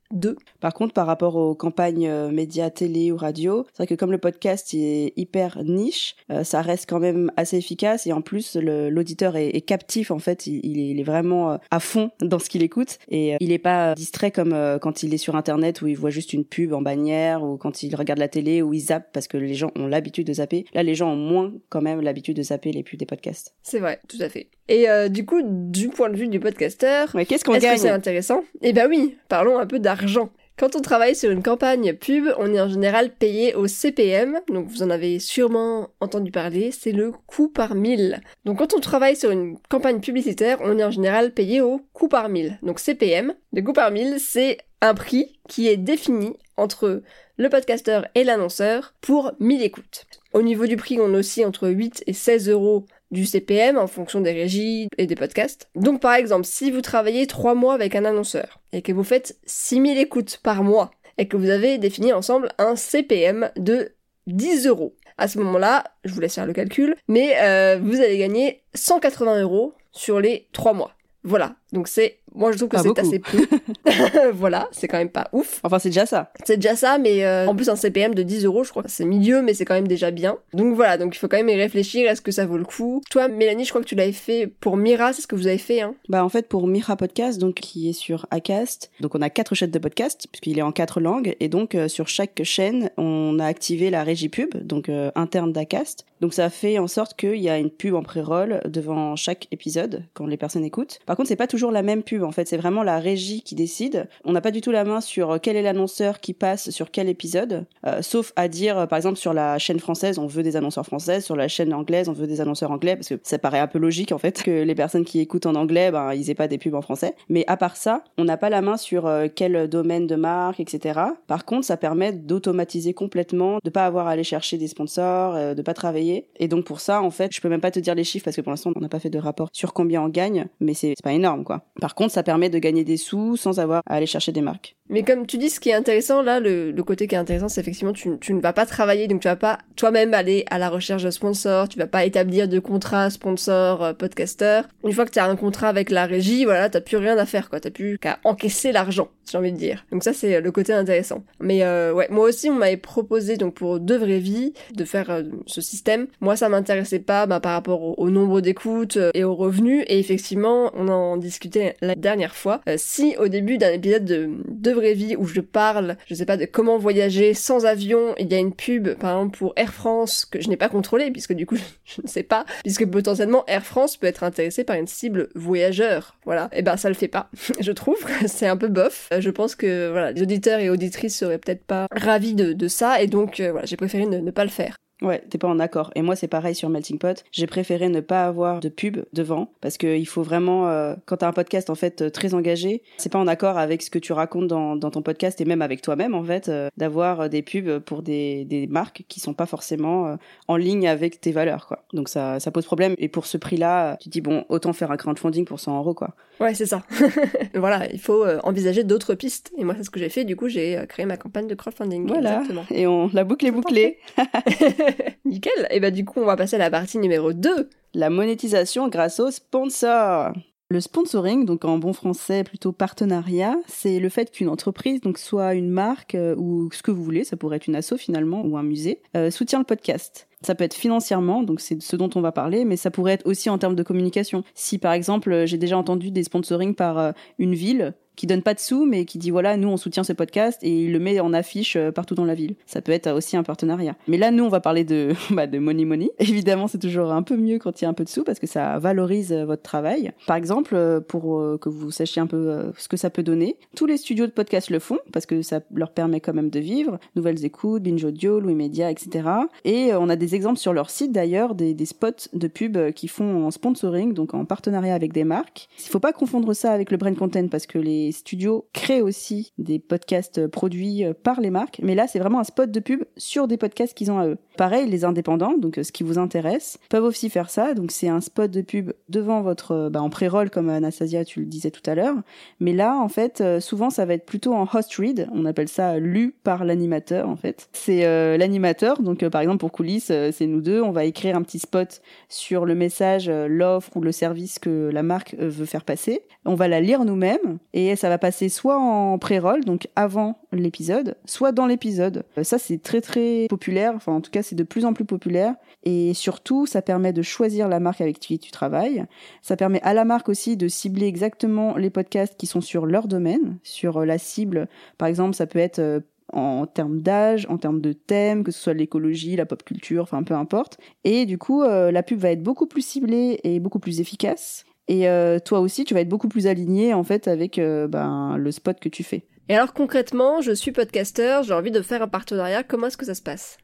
par 0.61 0.75
contre, 0.75 0.93
par 0.93 1.07
rapport 1.07 1.37
aux 1.37 1.55
campagnes 1.55 2.09
euh, 2.09 2.31
médias, 2.31 2.71
télé 2.71 3.13
ou 3.13 3.17
radio, 3.17 3.67
c'est 3.73 3.85
vrai 3.85 3.87
que 3.87 3.95
comme 3.95 4.11
le 4.11 4.19
podcast 4.19 4.75
est 4.75 5.13
hyper 5.17 5.63
niche, 5.65 6.17
euh, 6.31 6.45
ça 6.45 6.63
reste 6.63 6.89
quand 6.89 7.01
même 7.01 7.31
assez 7.37 7.57
efficace 7.57 8.07
et 8.07 8.13
en 8.13 8.21
plus 8.21 8.57
l'auditeur 8.57 9.37
est, 9.37 9.61
captif 9.61 10.11
en 10.11 10.19
fait, 10.19 10.47
il, 10.47 10.99
est, 10.99 11.03
vraiment 11.03 11.53
euh, 11.53 11.57
à 11.71 11.81
fond 11.81 12.11
dans 12.21 12.39
ce 12.39 12.49
qu'il 12.49 12.63
écoute 12.63 12.99
et 13.09 13.37
il 13.41 13.49
n'est 13.49 13.59
pas 13.59 13.95
distrait 13.95 14.31
comme 14.31 14.57
quand 14.81 15.03
il 15.03 15.15
est 15.15 15.19
sur 15.19 15.37
internet 15.37 15.83
où 15.83 15.87
il 15.87 15.97
voit 15.97 16.11
juste 16.11 16.33
une 16.33 16.45
pub 16.45 16.73
en 16.73 16.83
bannière 16.83 17.43
ou 17.43 17.57
quand 17.57 17.83
il 17.83 17.95
regarde 17.95 18.19
la 18.19 18.29
télé 18.29 18.63
ou 18.63 18.75
il 18.75 18.81
zappe 18.81 19.13
parce 19.13 19.29
que 19.29 19.37
les 19.37 19.55
gens 19.55 19.71
ont 19.77 19.87
l'habitude 19.87 20.27
de 20.27 20.35
zapper. 20.35 20.65
Là, 20.75 20.83
les 20.83 20.95
gens 20.95 21.13
ont 21.13 21.17
moins 21.17 21.53
quand 21.69 21.83
même 21.83 22.01
l'habitude 22.01 22.37
de 22.37 22.43
zapper 22.43 22.73
les 22.73 22.83
pubs 22.83 22.99
des 22.99 23.07
podcasts. 23.07 23.55
C'est 23.63 23.79
vrai, 23.79 24.01
tout 24.09 24.19
à 24.21 24.29
fait. 24.29 24.49
Et 24.71 24.87
du 25.11 25.27
coup, 25.27 25.43
du 25.45 25.89
point 25.89 26.11
de 26.11 26.17
vue 26.17 26.29
du 26.29 26.39
podcasteur, 26.41 27.09
qu'est-ce 27.29 27.45
qu'on 27.45 27.59
gagne 27.59 27.77
C'est 27.77 27.91
intéressant? 27.91 28.45
Eh 28.63 28.73
ben 28.73 28.89
oui, 28.89 29.17
parlons 29.29 29.59
un 29.59 29.67
peu 29.67 29.81
d'argent 29.81 30.31
quand 30.61 30.77
on 30.77 30.81
travaille 30.81 31.17
sur 31.17 31.31
une 31.31 31.43
campagne 31.43 31.95
pub, 31.95 32.27
on 32.37 32.53
est 32.53 32.61
en 32.61 32.69
général 32.69 33.15
payé 33.15 33.55
au 33.55 33.67
CPM, 33.67 34.41
donc 34.49 34.69
vous 34.69 34.83
en 34.83 34.91
avez 34.91 35.19
sûrement 35.19 35.89
entendu 36.01 36.31
parler, 36.31 36.71
c'est 36.71 36.93
le 36.93 37.13
coût 37.27 37.49
par 37.49 37.75
mille. 37.75 38.21
Donc 38.45 38.59
quand 38.59 38.75
on 38.75 38.81
travaille 38.81 39.17
sur 39.17 39.31
une 39.31 39.57
campagne 39.71 40.01
publicitaire, 40.01 40.59
on 40.61 40.79
est 40.79 40.85
en 40.85 40.91
général 40.91 41.33
payé 41.33 41.63
au 41.63 41.81
coût 41.95 42.09
par 42.09 42.29
mille. 42.29 42.59
Donc 42.63 42.79
CPM, 42.79 43.33
le 43.55 43.63
coût 43.63 43.73
par 43.73 43.91
mille, 43.91 44.17
c'est 44.21 44.59
un 44.83 44.93
prix 44.93 45.41
qui 45.49 45.67
est 45.67 45.79
défini 45.79 46.37
entre 46.59 47.03
le 47.39 47.49
podcasteur 47.49 48.07
et 48.15 48.23
l'annonceur 48.23 48.93
pour 49.01 49.33
1000 49.41 49.63
écoutes. 49.63 50.05
Au 50.35 50.43
niveau 50.43 50.67
du 50.67 50.77
prix, 50.77 50.99
on 51.01 51.15
oscille 51.15 51.47
entre 51.47 51.71
8 51.71 52.05
et 52.07 52.13
16 52.13 52.51
euros 52.51 52.85
du 53.11 53.25
CPM 53.25 53.77
en 53.77 53.87
fonction 53.87 54.21
des 54.21 54.33
régies 54.33 54.89
et 54.99 55.07
des 55.07 55.15
podcasts. 55.15 55.69
Donc 55.75 56.01
par 56.01 56.15
exemple, 56.15 56.47
si 56.47 56.71
vous 56.71 56.81
travaillez 56.81 57.27
3 57.27 57.55
mois 57.55 57.75
avec 57.75 57.95
un 57.95 58.05
annonceur 58.05 58.61
et 58.73 58.83
que 58.83 58.93
vous 58.93 59.05
faites 59.05 59.39
6000 59.47 59.99
écoutes 59.99 60.39
par 60.43 60.63
mois 60.63 60.91
et 61.19 61.27
que 61.27 61.37
vous 61.37 61.51
avez 61.51 61.79
défini 61.79 62.13
ensemble 62.13 62.51
un 62.59 62.77
CPM 62.77 63.51
de 63.57 63.93
10 64.27 64.67
euros, 64.67 64.95
à 65.19 65.29
ce 65.29 65.39
moment-là, 65.39 65.85
je 66.05 66.15
vous 66.15 66.21
laisse 66.21 66.35
faire 66.35 66.47
le 66.47 66.53
calcul, 66.53 66.97
mais 67.09 67.35
euh, 67.41 67.79
vous 67.83 68.01
allez 68.01 68.17
gagner 68.17 68.63
180 68.75 69.43
euros 69.43 69.75
sur 69.93 70.21
les 70.21 70.49
3 70.53 70.73
mois. 70.73 70.95
Voilà, 71.23 71.57
donc 71.73 71.89
c'est 71.89 72.20
moi, 72.35 72.53
je 72.53 72.59
trouve 72.59 72.69
que 72.69 72.79
c'est 72.79 72.99
assez 72.99 73.19
peu. 73.19 73.47
voilà, 74.33 74.69
c'est 74.73 74.89
quand 74.89 74.99
même 74.99 75.11
pas 75.11 75.29
ouf. 75.33 75.61
Enfin, 75.63 75.79
c'est 75.79 75.89
déjà 75.89 76.07
ça. 76.07 76.33
C'est 76.45 76.57
déjà 76.57 76.77
ça, 76.77 76.99
mais 76.99 77.25
euh, 77.25 77.47
en 77.47 77.55
plus, 77.55 77.69
un 77.69 77.77
CPM 77.77 78.15
de 78.15 78.23
10 78.23 78.45
euros, 78.45 78.65
je 78.65 78.71
crois 78.71 78.83
que 78.83 78.91
c'est 78.91 79.05
milieu, 79.05 79.43
mais 79.43 79.55
c'est 79.55 79.65
quand 79.65 79.75
même 79.75 79.89
déjà 79.89 80.11
bien. 80.11 80.39
Donc 80.53 80.75
voilà, 80.75 80.97
donc 80.97 81.15
il 81.15 81.19
faut 81.19 81.29
quand 81.29 81.37
même 81.37 81.49
y 81.49 81.57
réfléchir, 81.57 82.09
est-ce 82.09 82.23
que 82.23 82.33
ça 82.33 82.47
vaut 82.47 82.59
le 82.59 82.65
coup? 82.65 83.03
Toi, 83.11 83.29
Mélanie, 83.29 83.65
je 83.65 83.71
crois 83.71 83.83
que 83.83 83.87
tu 83.87 83.95
l'avais 83.95 84.13
fait 84.13 84.47
pour 84.47 84.77
Mira, 84.77 85.13
c'est 85.13 85.23
ce 85.23 85.27
que 85.27 85.37
vous 85.37 85.47
avez 85.47 85.59
fait, 85.59 85.81
hein? 85.81 85.95
Bah, 86.09 86.25
en 86.25 86.29
fait, 86.29 86.49
pour 86.49 86.67
Mira 86.67 86.97
Podcast, 86.97 87.39
donc 87.41 87.57
qui 87.57 87.89
est 87.89 87.95
sur 87.95 88.27
Acast, 88.31 88.91
donc 89.01 89.15
on 89.15 89.23
a 89.23 89.31
quatre 89.31 89.55
chaînes 89.55 89.71
de 89.71 89.79
podcast, 89.79 90.27
puisqu'il 90.31 90.59
est 90.59 90.63
en 90.63 90.73
quatre 90.73 91.01
langues, 91.01 91.37
et 91.41 91.49
donc 91.49 91.75
euh, 91.75 91.89
sur 91.89 92.09
chaque 92.09 92.43
chaîne, 92.45 92.91
on 92.97 93.39
a 93.39 93.47
activé 93.47 93.91
la 93.91 94.05
régie 94.05 94.29
pub, 94.29 94.57
donc 94.57 94.89
euh, 94.89 95.11
interne 95.15 95.53
d'Acast. 95.53 96.07
Donc 96.21 96.35
ça 96.35 96.51
fait 96.51 96.79
en 96.79 96.87
sorte 96.87 97.15
qu'il 97.19 97.37
y 97.37 97.49
a 97.49 97.59
une 97.59 97.71
pub 97.71 97.95
en 97.95 98.03
pré-roll 98.03 98.61
devant 98.67 99.17
chaque 99.17 99.49
épisode, 99.51 100.05
quand 100.15 100.27
les 100.27 100.37
personnes 100.37 100.65
écoutent. 100.65 100.99
Par 101.07 101.17
contre, 101.17 101.29
c'est 101.29 101.37
pas 101.37 101.47
toujours 101.47 101.71
la 101.71 101.83
même 101.83 102.03
pub, 102.03 102.20
en 102.23 102.33
fait, 102.33 102.49
c'est 102.49 102.57
vraiment 102.57 102.83
la 102.83 102.99
régie 102.99 103.43
qui 103.43 103.55
décide. 103.55 104.09
On 104.25 104.33
n'a 104.33 104.41
pas 104.41 104.51
du 104.51 104.61
tout 104.61 104.71
la 104.71 104.85
main 104.85 105.01
sur 105.01 105.41
quel 105.41 105.57
est 105.57 105.63
l'annonceur 105.63 106.21
qui 106.21 106.35
passe 106.35 106.71
sur 106.71 106.91
quel 106.91 107.09
épisode, 107.09 107.67
euh, 107.87 108.03
sauf 108.03 108.33
à 108.37 108.49
dire, 108.49 108.79
euh, 108.79 108.87
par 108.87 108.97
exemple, 108.97 109.19
sur 109.19 109.33
la 109.33 109.59
chaîne 109.59 109.79
française, 109.79 110.19
on 110.19 110.27
veut 110.27 110.43
des 110.43 110.57
annonceurs 110.57 110.87
françaises, 110.87 111.25
sur 111.25 111.37
la 111.37 111.49
chaîne 111.49 111.73
anglaise, 111.73 112.09
on 112.09 112.13
veut 112.13 112.27
des 112.27 112.41
annonceurs 112.41 112.71
anglais, 112.71 112.97
parce 112.97 113.09
que 113.09 113.15
ça 113.23 113.39
paraît 113.39 113.59
un 113.59 113.67
peu 113.67 113.79
logique 113.79 114.13
en 114.13 114.19
fait 114.19 114.43
que 114.45 114.63
les 114.63 114.75
personnes 114.75 115.05
qui 115.05 115.21
écoutent 115.21 115.47
en 115.47 115.55
anglais, 115.55 115.91
ben 115.91 116.15
ils 116.15 116.31
aient 116.31 116.35
pas 116.35 116.49
des 116.49 116.59
pubs 116.59 116.75
en 116.75 116.83
français. 116.83 117.15
Mais 117.29 117.45
à 117.47 117.57
part 117.57 117.77
ça, 117.77 118.05
on 118.19 118.25
n'a 118.25 118.37
pas 118.37 118.51
la 118.51 118.63
main 118.63 118.77
sur 118.77 119.07
euh, 119.07 119.29
quel 119.35 119.69
domaine 119.69 120.07
de 120.07 120.17
marque, 120.17 120.61
etc. 120.61 121.01
Par 121.27 121.45
contre, 121.45 121.65
ça 121.65 121.77
permet 121.77 122.13
d'automatiser 122.13 122.95
complètement, 122.95 123.59
de 123.63 123.71
pas 123.71 123.87
avoir 123.87 124.07
à 124.07 124.11
aller 124.11 124.25
chercher 124.25 124.59
des 124.59 124.69
sponsors, 124.69 125.55
de 125.55 125.63
pas 125.63 125.75
travailler. 125.75 126.29
Et 126.39 126.49
donc 126.49 126.65
pour 126.65 126.81
ça, 126.81 127.03
en 127.03 127.11
fait, 127.11 127.33
je 127.35 127.41
peux 127.41 127.49
même 127.49 127.61
pas 127.61 127.71
te 127.71 127.81
dire 127.81 127.95
les 127.95 128.05
chiffres 128.05 128.25
parce 128.25 128.37
que 128.37 128.41
pour 128.41 128.51
l'instant, 128.51 128.73
on 128.75 128.81
n'a 128.81 128.89
pas 128.89 129.01
fait 129.01 129.11
de 129.11 129.19
rapport 129.19 129.49
sur 129.53 129.73
combien 129.73 130.03
on 130.03 130.09
gagne, 130.09 130.47
mais 130.61 130.75
c'est 130.75 130.95
pas 131.03 131.13
énorme 131.13 131.45
quoi. 131.45 131.63
Par 131.81 131.95
contre, 131.95 132.10
ça 132.11 132.23
permet 132.23 132.51
de 132.51 132.59
gagner 132.59 132.85
des 132.85 132.97
sous 132.97 133.37
sans 133.37 133.59
avoir 133.59 133.83
à 133.87 133.95
aller 133.95 134.07
chercher 134.07 134.33
des 134.33 134.41
marques. 134.41 134.77
Mais 134.89 135.05
comme 135.05 135.25
tu 135.25 135.39
dis, 135.39 135.51
ce 135.51 135.61
qui 135.61 135.71
est 135.71 135.75
intéressant 135.75 136.21
là, 136.21 136.41
le, 136.41 136.73
côté 136.83 137.07
qui 137.07 137.15
est 137.15 137.19
intéressant, 137.19 137.49
c'est 137.49 137.61
effectivement 137.61 137.93
tu, 137.93 138.19
tu 138.21 138.35
ne 138.35 138.41
vas 138.41 138.53
pas 138.53 138.67
travailler, 138.67 139.07
donc 139.07 139.21
tu 139.21 139.29
vas 139.29 139.37
pas 139.37 139.59
toi-même 139.77 140.15
aller 140.15 140.45
à 140.51 140.59
la 140.59 140.69
recherche 140.69 141.05
de 141.05 141.11
sponsors, 141.11 141.69
tu 141.69 141.79
vas 141.79 141.87
pas 141.87 142.05
établir 142.05 142.49
de 142.49 142.59
contrat 142.59 143.09
sponsor 143.11 143.85
euh, 143.85 143.93
podcaster. 143.93 144.63
Une 144.85 144.93
fois 144.93 145.05
que 145.05 145.13
tu 145.13 145.21
as 145.21 145.27
un 145.27 145.37
contrat 145.37 145.69
avec 145.69 145.91
la 145.91 146.07
régie, 146.07 146.45
voilà, 146.45 146.69
t'as 146.69 146.81
plus 146.81 146.97
rien 146.97 147.17
à 147.19 147.27
faire 147.27 147.51
quoi, 147.51 147.61
t'as 147.61 147.71
plus 147.71 147.99
qu'à 147.99 148.19
encaisser 148.25 148.73
l'argent, 148.73 149.09
j'ai 149.31 149.39
envie 149.39 149.53
de 149.53 149.57
dire. 149.57 149.87
Donc 149.93 150.03
ça 150.03 150.13
c'est 150.13 150.41
le 150.41 150.53
côté 150.53 150.73
intéressant. 150.73 151.23
Mais 151.39 151.63
euh, 151.63 151.93
ouais, 151.93 152.09
moi 152.11 152.29
aussi 152.29 152.51
on 152.51 152.55
m'avait 152.55 152.77
proposé 152.77 153.37
donc 153.37 153.55
pour 153.55 153.79
deux 153.81 153.97
vraies 153.97 154.19
vies 154.19 154.53
de 154.75 154.85
faire 154.85 155.11
euh, 155.11 155.23
ce 155.47 155.61
système. 155.61 156.07
Moi 156.21 156.37
ça 156.37 156.49
m'intéressait 156.49 156.99
pas 156.99 157.27
bah, 157.27 157.41
par 157.41 157.53
rapport 157.53 157.99
au, 157.99 158.11
nombre 158.11 158.41
d'écoutes 158.41 158.97
euh, 158.97 159.11
et 159.15 159.23
aux 159.23 159.37
revenus 159.37 159.85
et 159.87 159.99
effectivement 159.99 160.73
on 160.75 160.89
en 160.89 161.17
discutait 161.17 161.77
la 161.81 161.95
dernière 162.01 162.35
fois. 162.35 162.61
si 162.77 163.17
au 163.19 163.29
début 163.29 163.59
d'un 163.59 163.73
épisode 163.73 164.05
de 164.05 164.31
deux 164.49 164.75
vraies 164.75 164.95
vies 164.95 165.17
où 165.17 165.27
je 165.27 165.41
parle, 165.41 165.97
je 166.07 166.15
sais 166.15 166.27
pas 166.27 166.37
de 166.37 166.45
comment 166.45 166.79
voyager 166.79 167.35
sans 167.35 167.67
avion, 167.67 168.15
il 168.19 168.31
y 168.31 168.35
a 168.35 168.39
une 168.39 168.55
pub 168.55 168.95
par 168.95 169.17
exemple 169.17 169.39
pour 169.39 169.53
Air 169.57 169.73
France 169.73 170.25
que 170.25 170.41
je 170.41 170.49
n'ai 170.49 170.57
pas 170.57 170.69
contrôlé 170.69 171.11
puisque 171.11 171.33
du 171.33 171.47
coup 171.47 171.57
je, 171.85 172.03
ne 172.03 172.09
sais 172.09 172.23
pas 172.23 172.45
puisque 172.63 172.87
potentiellement 172.87 173.45
Air 173.47 173.65
France 173.65 173.97
peut 173.97 174.07
être 174.07 174.25
intéressé 174.25 174.65
par 174.65 174.77
une 174.77 174.87
cible 174.87 175.29
voyageur. 175.35 176.17
Voilà. 176.25 176.49
Et 176.53 176.63
ben 176.63 176.77
ça 176.77 176.89
le 176.89 176.95
fait 176.95 177.09
pas. 177.09 177.31
je 177.61 177.73
trouve 177.73 177.99
c'est 178.27 178.47
un 178.47 178.57
peu 178.57 178.69
bof. 178.69 179.09
Je 179.19 179.31
pense 179.31 179.55
que 179.55 179.91
voilà, 179.91 180.13
les 180.13 180.23
auditeurs 180.23 180.61
et 180.61 180.71
auditrices 180.71 181.17
seraient 181.17 181.39
peut-être 181.39 181.65
pas 181.65 181.87
ravis 181.91 182.35
de, 182.35 182.53
de 182.53 182.69
ça 182.69 183.03
et 183.03 183.07
donc 183.07 183.41
euh, 183.41 183.53
voilà, 183.53 183.67
j'ai 183.67 183.77
préféré 183.77 184.07
ne 184.07 184.31
pas 184.31 184.45
le 184.45 184.51
faire. 184.51 184.77
Ouais, 185.03 185.23
t'es 185.31 185.39
pas 185.39 185.49
en 185.49 185.59
accord. 185.59 185.91
Et 185.95 186.03
moi, 186.03 186.15
c'est 186.15 186.29
pareil 186.29 186.55
sur 186.55 186.69
Melting 186.69 186.99
Pot. 186.99 187.25
J'ai 187.33 187.47
préféré 187.47 187.89
ne 187.89 188.01
pas 188.01 188.27
avoir 188.27 188.61
de 188.61 188.69
pub 188.69 188.99
devant 189.13 189.53
parce 189.61 189.79
qu'il 189.79 190.07
faut 190.07 190.23
vraiment, 190.23 190.69
euh, 190.69 190.95
quand 191.07 191.19
t'as 191.19 191.29
un 191.29 191.33
podcast 191.33 191.71
en 191.71 191.75
fait 191.75 192.03
euh, 192.03 192.11
très 192.11 192.35
engagé, 192.35 192.83
c'est 192.99 193.11
pas 193.11 193.19
en 193.19 193.27
accord 193.27 193.57
avec 193.57 193.83
ce 193.83 193.91
que 193.91 193.99
tu 193.99 194.13
racontes 194.13 194.49
dans, 194.49 194.77
dans 194.77 194.91
ton 194.91 195.01
podcast 195.01 195.41
et 195.41 195.47
même 195.47 195.63
avec 195.63 195.81
toi-même 195.81 196.15
en 196.15 196.23
fait, 196.23 196.49
euh, 196.49 196.69
d'avoir 196.77 197.31
des 197.31 197.43
pubs 197.43 197.79
pour 197.79 198.03
des, 198.03 198.45
des 198.45 198.67
marques 198.67 199.05
qui 199.09 199.21
sont 199.21 199.33
pas 199.33 199.47
forcément 199.47 200.19
en 200.49 200.57
ligne 200.57 200.87
avec 200.87 201.21
tes 201.21 201.33
valeurs 201.33 201.67
quoi. 201.67 201.85
Donc 201.93 202.09
ça, 202.09 202.39
ça 202.41 202.51
pose 202.51 202.67
problème. 202.67 202.95
Et 202.99 203.09
pour 203.09 203.27
ce 203.27 203.39
prix-là, 203.39 203.97
tu 204.01 204.09
dis 204.09 204.21
bon, 204.21 204.45
autant 204.49 204.73
faire 204.73 204.91
un 204.91 204.97
crowdfunding 204.97 205.45
pour 205.45 205.61
100 205.61 205.79
euros 205.79 205.95
quoi. 205.95 206.15
Ouais, 206.41 206.55
c'est 206.55 206.67
ça. 206.67 206.83
voilà, 207.55 207.91
il 207.93 208.01
faut 208.01 208.25
envisager 208.43 208.83
d'autres 208.83 209.15
pistes. 209.15 209.53
Et 209.59 209.65
moi, 209.65 209.75
c'est 209.77 209.85
ce 209.85 209.91
que 209.91 210.01
j'ai 210.01 210.09
fait. 210.09 210.25
Du 210.25 210.37
coup, 210.37 210.49
j'ai 210.49 210.83
créé 210.89 211.05
ma 211.05 211.17
campagne 211.17 211.47
de 211.47 211.55
crowdfunding. 211.55 212.07
Voilà. 212.07 212.37
Exactement. 212.37 212.65
Et 212.71 212.87
on 212.87 213.11
la 213.13 213.25
boucle 213.25 213.47
est 213.47 213.51
bouclée. 213.51 213.99
Nickel. 215.25 215.69
Et 215.71 215.81
bah 215.81 215.91
du 215.91 216.05
coup, 216.05 216.21
on 216.21 216.27
va 216.27 216.37
passer 216.37 216.57
à 216.57 216.59
la 216.59 216.71
partie 216.71 216.99
numéro 216.99 217.33
2. 217.33 217.69
La 217.95 218.09
monétisation 218.09 218.89
grâce 218.89 219.21
aux 219.21 219.31
sponsors. 219.31 220.33
Le 220.73 220.81
sponsoring, 220.81 221.47
donc 221.47 221.65
en 221.65 221.79
bon 221.79 221.93
français 221.93 222.45
plutôt 222.45 222.71
partenariat, 222.71 223.57
c'est 223.67 223.99
le 223.99 224.09
fait 224.09 224.31
qu'une 224.31 224.49
entreprise, 224.49 225.01
donc 225.01 225.19
soit 225.19 225.55
une 225.55 225.69
marque 225.69 226.15
euh, 226.15 226.37
ou 226.37 226.71
ce 226.73 226.85
que 226.85 226.93
vous 226.93 227.03
voulez, 227.03 227.25
ça 227.25 227.37
pourrait 227.37 227.57
être 227.57 227.67
une 227.67 227.75
asso 227.75 227.97
finalement 227.99 228.43
ou 228.47 228.57
un 228.57 228.63
musée, 228.63 229.03
euh, 229.17 229.33
soutient 229.33 229.59
le 229.59 229.65
podcast. 229.65 230.29
Ça 230.43 230.55
peut 230.55 230.65
être 230.65 230.75
financièrement, 230.75 231.43
donc 231.43 231.61
c'est 231.61 231.83
ce 231.83 231.97
dont 231.97 232.11
on 232.15 232.21
va 232.21 232.33
parler, 232.33 232.65
mais 232.65 232.77
ça 232.77 232.91
pourrait 232.91 233.13
être 233.13 233.27
aussi 233.27 233.51
en 233.51 233.59
termes 233.59 233.77
de 233.77 233.83
communication. 233.83 234.43
Si 234.55 234.79
par 234.79 234.93
exemple 234.93 235.45
j'ai 235.47 235.59
déjà 235.59 235.77
entendu 235.77 236.11
des 236.11 236.25
sponsorings 236.25 236.75
par 236.75 236.99
euh, 236.99 237.13
une 237.39 237.55
ville 237.55 237.95
qui 238.21 238.27
donne 238.27 238.43
pas 238.43 238.53
de 238.53 238.61
sous, 238.61 238.85
mais 238.85 239.07
qui 239.07 239.17
dit 239.17 239.31
voilà, 239.31 239.57
nous 239.57 239.69
on 239.69 239.79
soutient 239.79 240.05
ce 240.05 240.13
podcast 240.13 240.59
et 240.63 240.85
il 240.85 240.93
le 240.93 240.99
met 240.99 241.19
en 241.21 241.33
affiche 241.33 241.77
euh, 241.77 241.91
partout 241.91 242.15
dans 242.15 242.27
la 242.27 242.35
ville. 242.35 242.55
Ça 242.67 242.83
peut 242.83 242.93
être 242.93 243.11
aussi 243.13 243.35
un 243.35 243.43
partenariat. 243.43 243.97
Mais 244.09 244.19
là, 244.19 244.31
nous 244.31 244.45
on 244.45 244.51
va 244.51 244.61
parler 244.61 244.85
de 244.85 245.15
bah, 245.31 245.47
de 245.47 245.59
money 245.59 245.87
money. 245.87 246.11
Évidemment, 246.19 246.69
c'est 246.69 246.79
toujours 246.79 247.13
un 247.13 247.23
peu 247.23 247.39
mieux 247.39 247.59
quand 247.59 247.81
il 247.81 247.85
y 247.85 247.87
a 247.87 247.89
un 247.89 247.95
peu 247.95 248.05
de 248.05 248.11
sous 248.11 248.23
parce 248.23 248.39
que 248.39 248.47
ça 248.47 248.79
valorise 248.79 249.33
euh, 249.33 249.47
votre 249.47 249.63
travail. 249.63 250.13
Par 250.27 250.37
exemple, 250.37 250.75
euh, 250.75 251.01
pour 251.01 251.43
que 251.59 251.71
vous 251.71 251.91
sachiez 251.91 252.21
un 252.21 252.27
peu 252.27 252.71
ce 252.77 252.89
que 252.89 252.99
ça 252.99 253.09
peut 253.09 253.23
donner, 253.23 253.57
tous 253.75 253.87
les 253.87 253.97
studios 253.97 254.27
de 254.27 254.33
podcast 254.33 254.69
le 254.69 254.81
font 254.81 254.99
parce 255.15 255.25
que 255.25 255.41
ça 255.41 255.61
leur 255.73 255.91
permet 255.91 256.21
quand 256.21 256.35
même 256.35 256.51
de 256.51 256.61
vivre. 256.61 256.99
Nouvelles 257.17 257.43
écoutes, 257.47 257.83
Binge 257.83 258.05
Audio, 258.05 258.39
Louis 258.39 258.55
Media, 258.55 258.91
etc. 258.91 259.29
Et 259.65 259.95
on 259.95 260.11
a 260.11 260.17
des 260.17 260.35
exemples 260.35 260.59
sur 260.59 260.75
leur 260.75 260.91
site 260.91 261.13
d'ailleurs 261.13 261.55
des, 261.55 261.75
spots 261.87 262.29
de 262.35 262.49
pub 262.49 262.91
qui 262.93 263.09
font 263.09 263.47
en 263.47 263.51
sponsoring, 263.51 264.13
donc 264.13 264.35
en 264.35 264.45
partenariat 264.45 264.95
avec 264.95 265.15
des 265.15 265.25
marques. 265.25 265.71
Il 265.79 265.89
faut 265.89 266.01
pas 266.01 266.13
confondre 266.13 266.53
ça 266.53 266.73
avec 266.73 266.91
le 266.91 266.99
brand 266.99 267.17
content 267.17 267.49
parce 267.49 267.67
que 267.67 267.79
les 267.79 268.10
studios 268.13 268.69
créent 268.73 269.03
aussi 269.03 269.53
des 269.59 269.79
podcasts 269.79 270.47
produits 270.47 271.05
par 271.23 271.41
les 271.41 271.51
marques, 271.51 271.81
mais 271.83 271.95
là 271.95 272.07
c'est 272.07 272.19
vraiment 272.19 272.41
un 272.41 272.45
spot 272.45 272.71
de 272.71 272.81
pub 272.81 273.05
sur 273.17 273.49
des 273.49 273.57
podcasts 273.57 273.95
qu'ils 273.95 274.11
ont 274.11 274.19
à 274.19 274.27
eux. 274.27 274.39
Pareil, 274.57 274.91
les 274.91 275.05
indépendants, 275.05 275.57
donc 275.57 275.79
euh, 275.79 275.83
ce 275.83 275.93
qui 275.93 276.03
vous 276.03 276.19
intéresse, 276.19 276.79
peuvent 276.91 277.05
aussi 277.05 277.31
faire 277.31 277.49
ça. 277.49 277.75
Donc 277.75 277.93
c'est 277.93 278.09
un 278.09 278.21
spot 278.21 278.51
de 278.51 278.61
pub 278.61 278.93
devant 279.09 279.41
votre, 279.41 279.73
euh, 279.73 279.91
bah, 279.91 280.03
en 280.03 280.11
pré-roll 280.11 280.51
comme 280.51 280.69
Anastasia 280.69 281.25
tu 281.25 281.41
le 281.41 281.47
disais 281.47 281.71
tout 281.71 281.89
à 281.89 281.95
l'heure. 281.95 282.17
Mais 282.59 282.73
là, 282.73 282.97
en 282.97 283.09
fait, 283.09 283.41
euh, 283.41 283.61
souvent 283.61 283.91
ça 283.91 284.05
va 284.05 284.15
être 284.15 284.27
plutôt 284.27 284.53
en 284.53 284.67
host 284.71 284.95
read. 284.97 285.29
On 285.33 285.47
appelle 285.47 285.69
ça 285.69 285.99
lu 285.99 286.35
par 286.43 286.65
l'animateur 286.65 287.29
en 287.29 287.37
fait. 287.37 287.69
C'est 287.73 288.01
l'animateur. 288.37 289.03
Donc 289.03 289.27
par 289.29 289.41
exemple 289.41 289.59
pour 289.59 289.73
coulisses, 289.73 290.13
c'est 290.33 290.47
nous 290.47 290.61
deux. 290.61 290.83
On 290.83 290.91
va 290.91 291.05
écrire 291.05 291.37
un 291.37 291.43
petit 291.43 291.59
spot 291.59 292.03
sur 292.29 292.65
le 292.65 292.75
message, 292.75 293.31
l'offre 293.31 293.97
ou 293.97 294.01
le 294.01 294.13
service 294.13 294.59
que 294.59 294.91
la 294.93 295.03
marque 295.03 295.35
veut 295.39 295.65
faire 295.65 295.85
passer. 295.85 296.23
On 296.45 296.55
va 296.55 296.69
la 296.69 296.81
lire 296.81 297.05
nous-mêmes 297.05 297.59
et 297.73 297.90
ça 297.97 298.09
va 298.09 298.19
passer 298.19 298.49
soit 298.49 298.79
en 298.79 299.19
pré-roll, 299.19 299.65
donc 299.65 299.89
avant 299.97 300.39
l'épisode, 300.53 301.17
soit 301.25 301.53
dans 301.53 301.67
l'épisode. 301.67 302.25
Euh, 302.39 302.45
ça, 302.45 302.59
c'est 302.59 302.83
très 302.83 303.01
très 303.01 303.47
populaire. 303.49 303.93
Enfin, 303.95 304.13
en 304.13 304.21
tout 304.21 304.31
cas, 304.31 304.43
c'est 304.43 304.57
de 304.57 304.65
plus 304.65 304.85
en 304.85 304.93
plus 304.93 305.05
populaire. 305.05 305.55
Et 305.85 306.15
surtout, 306.15 306.67
ça 306.67 306.83
permet 306.83 307.13
de 307.13 307.23
choisir 307.23 307.69
la 307.69 307.81
marque 307.81 308.01
avec 308.01 308.19
qui 308.19 308.39
tu 308.39 308.51
travailles. 308.51 309.05
Ça 309.43 309.57
permet 309.57 309.81
à 309.83 309.95
la 309.95 310.05
marque 310.05 310.29
aussi 310.29 310.57
de 310.57 310.69
cibler 310.69 311.07
exactement 311.07 311.77
les 311.77 311.91
podcasts 311.91 312.37
qui 312.37 312.47
sont 312.47 312.61
sur 312.61 312.87
leur 312.87 313.09
domaine, 313.09 313.59
sur 313.63 313.99
euh, 313.99 314.05
la 314.05 314.19
cible. 314.19 314.69
Par 314.99 315.09
exemple, 315.09 315.35
ça 315.35 315.47
peut 315.47 315.59
être 315.59 315.79
euh, 315.79 316.01
en 316.33 316.67
termes 316.67 317.01
d'âge, 317.01 317.47
en 317.49 317.59
termes 317.59 317.81
de 317.81 317.93
thème, 317.93 318.45
que 318.45 318.53
ce 318.53 318.61
soit 318.61 318.75
l'écologie, 318.75 319.37
la 319.37 319.47
pop 319.47 319.65
culture, 319.65 320.03
enfin 320.05 320.23
peu 320.23 320.35
importe. 320.35 320.79
Et 321.03 321.27
du 321.27 321.39
coup, 321.39 321.65
la 321.65 322.03
pub 322.05 322.21
va 322.21 322.31
être 322.31 322.43
beaucoup 322.45 322.67
plus 322.67 322.87
ciblée 322.87 323.41
et 323.43 323.59
beaucoup 323.59 323.81
plus 323.81 324.01
efficace. 324.01 324.65
Et 324.89 325.09
euh, 325.09 325.39
toi 325.39 325.61
aussi, 325.61 325.85
tu 325.85 325.95
vas 325.95 326.01
être 326.01 326.09
beaucoup 326.09 326.29
plus 326.29 326.47
aligné 326.47 326.95
en 326.95 327.05
fait 327.05 327.29
avec 327.29 327.59
euh, 327.59 327.87
ben, 327.87 328.37
le 328.37 328.51
spot 328.51 328.81
que 328.81 328.89
tu 328.89 329.05
fais. 329.05 329.25
Et 329.49 329.55
alors 329.55 329.73
concrètement, 329.73 330.41
je 330.41 330.53
suis 330.53 330.73
podcasteur, 330.73 331.43
j'ai 331.43 331.55
envie 331.55 331.71
de 331.71 331.83
faire 331.83 332.03
un 332.03 332.09
partenariat, 332.09 332.63
comment 332.63 332.87
est-ce 332.87 332.97
que 332.97 333.07
ça 333.07 333.15
se 333.15 333.23
passe? 333.23 333.59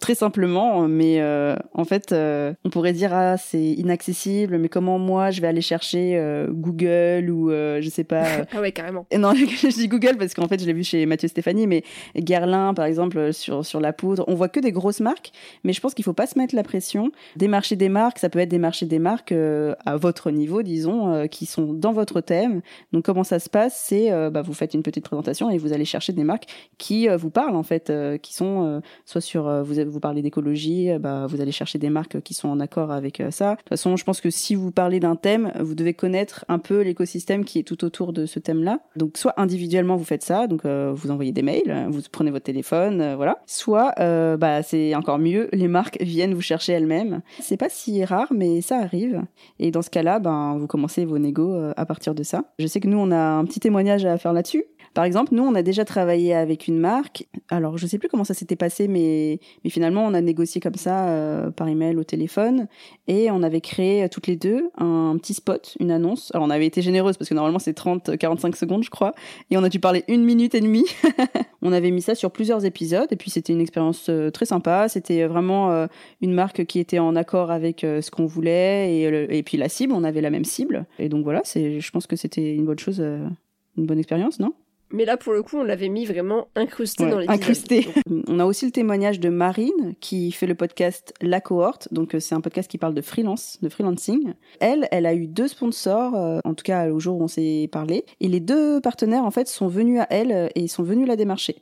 Très 0.00 0.14
simplement, 0.14 0.86
mais 0.88 1.20
euh, 1.20 1.56
en 1.72 1.84
fait, 1.84 2.12
euh, 2.12 2.52
on 2.64 2.70
pourrait 2.70 2.92
dire 2.92 3.12
ah 3.12 3.36
c'est 3.36 3.62
inaccessible, 3.62 4.58
mais 4.58 4.68
comment 4.68 4.98
moi 4.98 5.30
je 5.30 5.40
vais 5.40 5.46
aller 5.46 5.60
chercher 5.60 6.16
euh, 6.16 6.48
Google 6.50 7.30
ou 7.30 7.50
je 7.50 7.88
sais 7.90 8.04
pas. 8.04 8.24
ah 8.52 8.60
ouais 8.60 8.72
carrément. 8.72 9.06
Non, 9.16 9.34
je 9.34 9.74
dis 9.74 9.88
Google 9.88 10.16
parce 10.18 10.34
qu'en 10.34 10.46
fait 10.46 10.60
je 10.60 10.66
l'ai 10.66 10.72
vu 10.72 10.84
chez 10.84 11.06
Mathieu 11.06 11.28
Stéphanie, 11.28 11.66
mais 11.66 11.82
Guerlain 12.16 12.74
par 12.74 12.84
exemple 12.84 13.32
sur 13.32 13.64
sur 13.64 13.80
la 13.80 13.92
poudre, 13.92 14.24
on 14.28 14.34
voit 14.34 14.48
que 14.48 14.60
des 14.60 14.72
grosses 14.72 15.00
marques, 15.00 15.32
mais 15.64 15.72
je 15.72 15.80
pense 15.80 15.94
qu'il 15.94 16.04
faut 16.04 16.12
pas 16.12 16.26
se 16.26 16.38
mettre 16.38 16.54
la 16.54 16.62
pression. 16.62 17.10
Démarcher 17.36 17.76
des 17.76 17.88
marques, 17.88 18.18
ça 18.18 18.28
peut 18.28 18.38
être 18.38 18.48
démarcher 18.48 18.86
des 18.86 18.98
marques 18.98 19.32
à 19.32 19.96
votre 19.96 20.30
niveau, 20.30 20.62
disons, 20.62 21.26
qui 21.28 21.46
sont 21.46 21.72
dans 21.72 21.92
votre 21.92 22.20
thème. 22.20 22.60
Donc 22.92 23.04
comment 23.04 23.24
ça 23.24 23.38
se 23.38 23.48
passe, 23.48 23.82
c'est 23.86 24.10
bah, 24.30 24.42
vous 24.42 24.54
faites 24.54 24.74
une 24.74 24.82
petite 24.82 25.04
présentation 25.04 25.50
et 25.50 25.58
vous 25.58 25.72
allez 25.72 25.84
chercher 25.84 26.12
des 26.12 26.24
marques 26.24 26.46
qui 26.78 27.08
vous 27.08 27.30
parlent 27.30 27.56
en 27.56 27.62
fait, 27.62 27.92
qui 28.22 28.34
sont 28.34 28.82
soit 29.04 29.20
sur 29.20 29.64
vous 29.64 29.80
vous 29.88 30.00
parlez 30.00 30.22
d'écologie, 30.22 30.90
euh, 30.90 30.98
bah, 30.98 31.26
vous 31.26 31.40
allez 31.40 31.52
chercher 31.52 31.78
des 31.78 31.90
marques 31.90 32.20
qui 32.20 32.34
sont 32.34 32.48
en 32.48 32.60
accord 32.60 32.90
avec 32.90 33.20
euh, 33.20 33.30
ça. 33.30 33.52
De 33.52 33.56
toute 33.58 33.68
façon, 33.68 33.96
je 33.96 34.04
pense 34.04 34.20
que 34.20 34.30
si 34.30 34.54
vous 34.54 34.70
parlez 34.70 35.00
d'un 35.00 35.16
thème, 35.16 35.52
vous 35.60 35.74
devez 35.74 35.94
connaître 35.94 36.44
un 36.48 36.58
peu 36.58 36.80
l'écosystème 36.82 37.44
qui 37.44 37.58
est 37.58 37.62
tout 37.62 37.84
autour 37.84 38.12
de 38.12 38.26
ce 38.26 38.38
thème-là. 38.38 38.80
Donc, 38.96 39.16
soit 39.16 39.34
individuellement, 39.36 39.96
vous 39.96 40.04
faites 40.04 40.22
ça, 40.22 40.46
donc 40.46 40.64
euh, 40.64 40.92
vous 40.94 41.10
envoyez 41.10 41.32
des 41.32 41.42
mails, 41.42 41.86
vous 41.88 42.00
prenez 42.10 42.30
votre 42.30 42.44
téléphone, 42.44 43.14
voilà. 43.14 43.38
Soit, 43.46 43.94
bah, 43.96 44.62
c'est 44.62 44.94
encore 44.94 45.18
mieux, 45.18 45.48
les 45.52 45.68
marques 45.68 45.98
viennent 46.00 46.34
vous 46.34 46.40
chercher 46.40 46.72
elles-mêmes. 46.72 47.22
C'est 47.40 47.56
pas 47.56 47.68
si 47.68 48.04
rare, 48.04 48.32
mais 48.32 48.60
ça 48.60 48.78
arrive. 48.78 49.22
Et 49.58 49.70
dans 49.70 49.82
ce 49.82 49.90
cas-là, 49.90 50.18
ben, 50.18 50.56
vous 50.58 50.66
commencez 50.66 51.04
vos 51.04 51.18
négos 51.18 51.54
à 51.76 51.86
partir 51.86 52.14
de 52.14 52.22
ça. 52.22 52.44
Je 52.58 52.66
sais 52.66 52.80
que 52.80 52.88
nous, 52.88 52.98
on 52.98 53.10
a 53.10 53.18
un 53.18 53.44
petit 53.44 53.60
témoignage 53.60 54.04
à 54.04 54.18
faire 54.18 54.32
là-dessus. 54.32 54.64
Par 54.96 55.04
exemple, 55.04 55.34
nous, 55.34 55.42
on 55.42 55.54
a 55.54 55.60
déjà 55.60 55.84
travaillé 55.84 56.32
avec 56.32 56.68
une 56.68 56.78
marque. 56.78 57.26
Alors, 57.50 57.76
je 57.76 57.86
sais 57.86 57.98
plus 57.98 58.08
comment 58.08 58.24
ça 58.24 58.32
s'était 58.32 58.56
passé, 58.56 58.88
mais, 58.88 59.40
finalement, 59.68 60.06
on 60.06 60.14
a 60.14 60.22
négocié 60.22 60.58
comme 60.58 60.74
ça 60.74 61.08
euh, 61.08 61.50
par 61.50 61.68
email, 61.68 61.98
au 61.98 62.02
téléphone, 62.02 62.66
et 63.06 63.30
on 63.30 63.42
avait 63.42 63.60
créé 63.60 64.04
euh, 64.04 64.08
toutes 64.08 64.26
les 64.26 64.36
deux 64.36 64.70
un, 64.78 65.14
petit 65.18 65.34
spot, 65.34 65.76
une 65.80 65.90
annonce. 65.90 66.30
Alors, 66.32 66.46
on 66.46 66.50
avait 66.50 66.64
été 66.64 66.80
généreuse 66.80 67.18
parce 67.18 67.28
que 67.28 67.34
normalement, 67.34 67.58
c'est 67.58 67.74
30, 67.74 68.16
45 68.16 68.56
secondes, 68.56 68.84
je 68.84 68.88
crois, 68.88 69.14
et 69.50 69.58
on 69.58 69.64
a 69.64 69.68
dû 69.68 69.80
parler 69.80 70.02
une 70.08 70.24
minute 70.24 70.54
et 70.54 70.62
demie. 70.62 70.86
on 71.60 71.72
avait 71.72 71.90
mis 71.90 72.00
ça 72.00 72.14
sur 72.14 72.30
plusieurs 72.30 72.64
épisodes, 72.64 73.08
et 73.10 73.16
puis 73.16 73.30
c'était 73.30 73.52
une 73.52 73.60
expérience 73.60 74.06
euh, 74.08 74.30
très 74.30 74.46
sympa. 74.46 74.88
C'était 74.88 75.26
vraiment 75.26 75.88
une 76.22 76.32
marque 76.32 76.64
qui 76.64 76.78
était 76.78 77.00
en 77.00 77.16
accord 77.16 77.50
avec 77.50 77.80
ce 77.82 78.10
qu'on 78.10 78.24
voulait, 78.24 78.98
et, 78.98 79.42
puis 79.42 79.58
la 79.58 79.68
cible, 79.68 79.92
on 79.92 80.04
avait 80.04 80.22
la 80.22 80.30
même 80.30 80.46
cible. 80.46 80.86
Et 80.98 81.10
donc 81.10 81.22
voilà, 81.24 81.42
je 81.44 81.90
pense 81.90 82.06
que 82.06 82.16
c'était 82.16 82.54
une 82.54 82.64
bonne 82.64 82.78
chose, 82.78 83.00
une 83.00 83.84
bonne 83.84 83.98
expérience, 83.98 84.40
non? 84.40 84.54
Mais 84.96 85.04
là, 85.04 85.18
pour 85.18 85.34
le 85.34 85.42
coup, 85.42 85.58
on 85.58 85.62
l'avait 85.62 85.90
mis 85.90 86.06
vraiment 86.06 86.48
incrusté 86.54 87.04
dans 87.04 87.18
l'épisode. 87.18 87.38
Incrusté. 87.38 87.86
on 88.28 88.40
a 88.40 88.46
aussi 88.46 88.64
le 88.64 88.72
témoignage 88.72 89.20
de 89.20 89.28
Marine, 89.28 89.94
qui 90.00 90.32
fait 90.32 90.46
le 90.46 90.54
podcast 90.54 91.12
La 91.20 91.42
Cohorte. 91.42 91.92
Donc, 91.92 92.14
euh, 92.14 92.18
c'est 92.18 92.34
un 92.34 92.40
podcast 92.40 92.70
qui 92.70 92.78
parle 92.78 92.94
de 92.94 93.02
freelance, 93.02 93.58
de 93.60 93.68
freelancing. 93.68 94.32
Elle, 94.58 94.88
elle 94.90 95.04
a 95.04 95.12
eu 95.12 95.26
deux 95.26 95.48
sponsors, 95.48 96.14
euh, 96.14 96.38
en 96.44 96.54
tout 96.54 96.62
cas 96.62 96.88
au 96.88 96.98
jour 96.98 97.20
où 97.20 97.24
on 97.24 97.28
s'est 97.28 97.68
parlé. 97.70 98.06
Et 98.20 98.28
les 98.28 98.40
deux 98.40 98.80
partenaires, 98.80 99.24
en 99.24 99.30
fait, 99.30 99.48
sont 99.48 99.68
venus 99.68 100.00
à 100.00 100.06
elle 100.08 100.50
et 100.54 100.66
sont 100.66 100.82
venus 100.82 101.06
la 101.06 101.16
démarcher. 101.16 101.56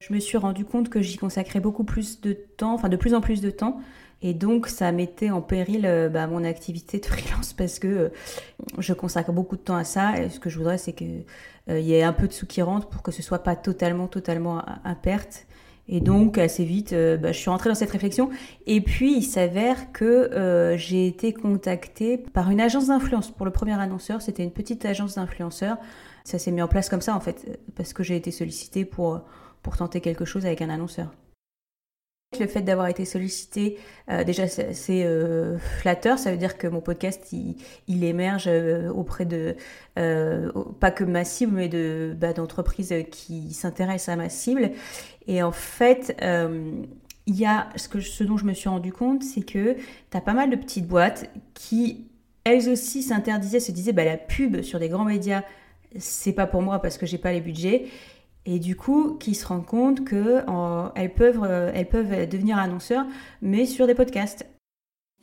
Je 0.00 0.12
me 0.12 0.18
suis 0.18 0.36
rendu 0.36 0.64
compte 0.64 0.88
que 0.88 1.00
j'y 1.00 1.16
consacrais 1.16 1.60
beaucoup 1.60 1.84
plus 1.84 2.20
de 2.20 2.32
temps, 2.32 2.74
enfin 2.74 2.88
de 2.88 2.96
plus 2.96 3.14
en 3.14 3.20
plus 3.20 3.40
de 3.40 3.50
temps. 3.50 3.78
Et 4.24 4.32
donc, 4.32 4.68
ça 4.68 4.90
mettait 4.90 5.30
en 5.30 5.42
péril 5.42 5.84
euh, 5.84 6.08
bah, 6.08 6.26
mon 6.26 6.44
activité 6.44 6.98
de 6.98 7.04
freelance 7.06 7.52
parce 7.52 7.78
que 7.78 7.86
euh, 7.86 8.08
je 8.78 8.94
consacre 8.94 9.32
beaucoup 9.32 9.56
de 9.56 9.60
temps 9.60 9.76
à 9.76 9.84
ça. 9.84 10.18
Et 10.18 10.30
ce 10.30 10.40
que 10.40 10.48
je 10.48 10.56
voudrais, 10.56 10.78
c'est 10.78 10.94
qu'il 10.94 11.24
euh, 11.68 11.80
y 11.80 11.94
ait 11.94 12.02
un 12.02 12.12
peu 12.12 12.28
de 12.28 12.32
sous 12.32 12.46
qui 12.46 12.62
rentre 12.62 12.88
pour 12.88 13.02
que 13.02 13.12
ce 13.12 13.22
soit 13.22 13.40
pas 13.40 13.56
totalement, 13.56 14.06
totalement 14.06 14.58
à, 14.58 14.94
perte. 14.94 15.46
Et 15.86 16.00
donc, 16.00 16.38
assez 16.38 16.64
vite, 16.64 16.94
bah, 16.94 17.32
je 17.32 17.38
suis 17.38 17.50
rentrée 17.50 17.68
dans 17.68 17.74
cette 17.74 17.90
réflexion. 17.90 18.30
Et 18.66 18.80
puis, 18.80 19.18
il 19.18 19.22
s'avère 19.22 19.92
que 19.92 20.74
j'ai 20.78 21.06
été 21.06 21.34
contactée 21.34 22.16
par 22.16 22.50
une 22.50 22.60
agence 22.60 22.86
d'influence. 22.86 23.30
Pour 23.30 23.44
le 23.44 23.52
premier 23.52 23.78
annonceur, 23.78 24.22
c'était 24.22 24.42
une 24.42 24.50
petite 24.50 24.84
agence 24.86 25.16
d'influenceurs. 25.16 25.76
Ça 26.24 26.38
s'est 26.38 26.52
mis 26.52 26.62
en 26.62 26.68
place 26.68 26.88
comme 26.88 27.02
ça, 27.02 27.14
en 27.14 27.20
fait, 27.20 27.60
parce 27.76 27.92
que 27.92 28.02
j'ai 28.02 28.16
été 28.16 28.30
sollicitée 28.30 28.86
pour, 28.86 29.20
pour 29.62 29.76
tenter 29.76 30.00
quelque 30.00 30.24
chose 30.24 30.46
avec 30.46 30.62
un 30.62 30.70
annonceur. 30.70 31.12
Le 32.38 32.46
fait 32.46 32.62
d'avoir 32.62 32.88
été 32.88 33.04
sollicité, 33.04 33.78
euh, 34.10 34.24
déjà 34.24 34.46
c'est 34.48 35.04
euh, 35.04 35.58
flatteur, 35.58 36.18
ça 36.18 36.30
veut 36.30 36.36
dire 36.36 36.58
que 36.58 36.66
mon 36.66 36.80
podcast 36.80 37.32
il, 37.32 38.04
émerge 38.04 38.44
euh, 38.46 38.90
auprès 38.90 39.24
de 39.24 39.56
pas 39.94 40.90
que 40.90 41.04
ma 41.04 41.24
cible, 41.24 41.52
mais 41.54 41.68
de 41.68 42.14
bah, 42.18 42.32
d'entreprises 42.32 42.94
qui 43.10 43.52
s'intéressent 43.52 44.12
à 44.12 44.16
ma 44.16 44.28
cible. 44.28 44.72
Et 45.26 45.42
en 45.42 45.52
fait, 45.52 46.16
il 47.26 47.36
y 47.36 47.46
a 47.46 47.68
ce 47.76 48.24
dont 48.24 48.36
je 48.36 48.44
me 48.44 48.52
suis 48.52 48.68
rendu 48.68 48.92
compte, 48.92 49.22
c'est 49.22 49.42
que 49.42 49.74
tu 49.74 50.16
as 50.16 50.20
pas 50.20 50.34
mal 50.34 50.50
de 50.50 50.56
petites 50.56 50.86
boîtes 50.86 51.30
qui 51.54 52.06
elles 52.44 52.68
aussi 52.68 53.02
s'interdisaient, 53.02 53.60
se 53.60 53.72
disaient 53.72 53.92
bah 53.92 54.04
la 54.04 54.18
pub 54.18 54.60
sur 54.62 54.78
des 54.78 54.88
grands 54.88 55.04
médias, 55.04 55.42
c'est 55.98 56.32
pas 56.32 56.46
pour 56.46 56.60
moi 56.60 56.80
parce 56.80 56.98
que 56.98 57.06
j'ai 57.06 57.18
pas 57.18 57.32
les 57.32 57.40
budgets 57.40 57.86
et 58.46 58.58
du 58.58 58.76
coup 58.76 59.16
qui 59.18 59.34
se 59.34 59.46
rendent 59.46 59.66
compte 59.66 60.08
qu'elles 60.08 61.14
peuvent, 61.14 61.44
euh, 61.44 61.72
elles 61.74 61.88
peuvent 61.88 62.28
devenir 62.28 62.58
annonceurs, 62.58 63.06
mais 63.42 63.66
sur 63.66 63.86
des 63.86 63.94
podcasts. 63.94 64.46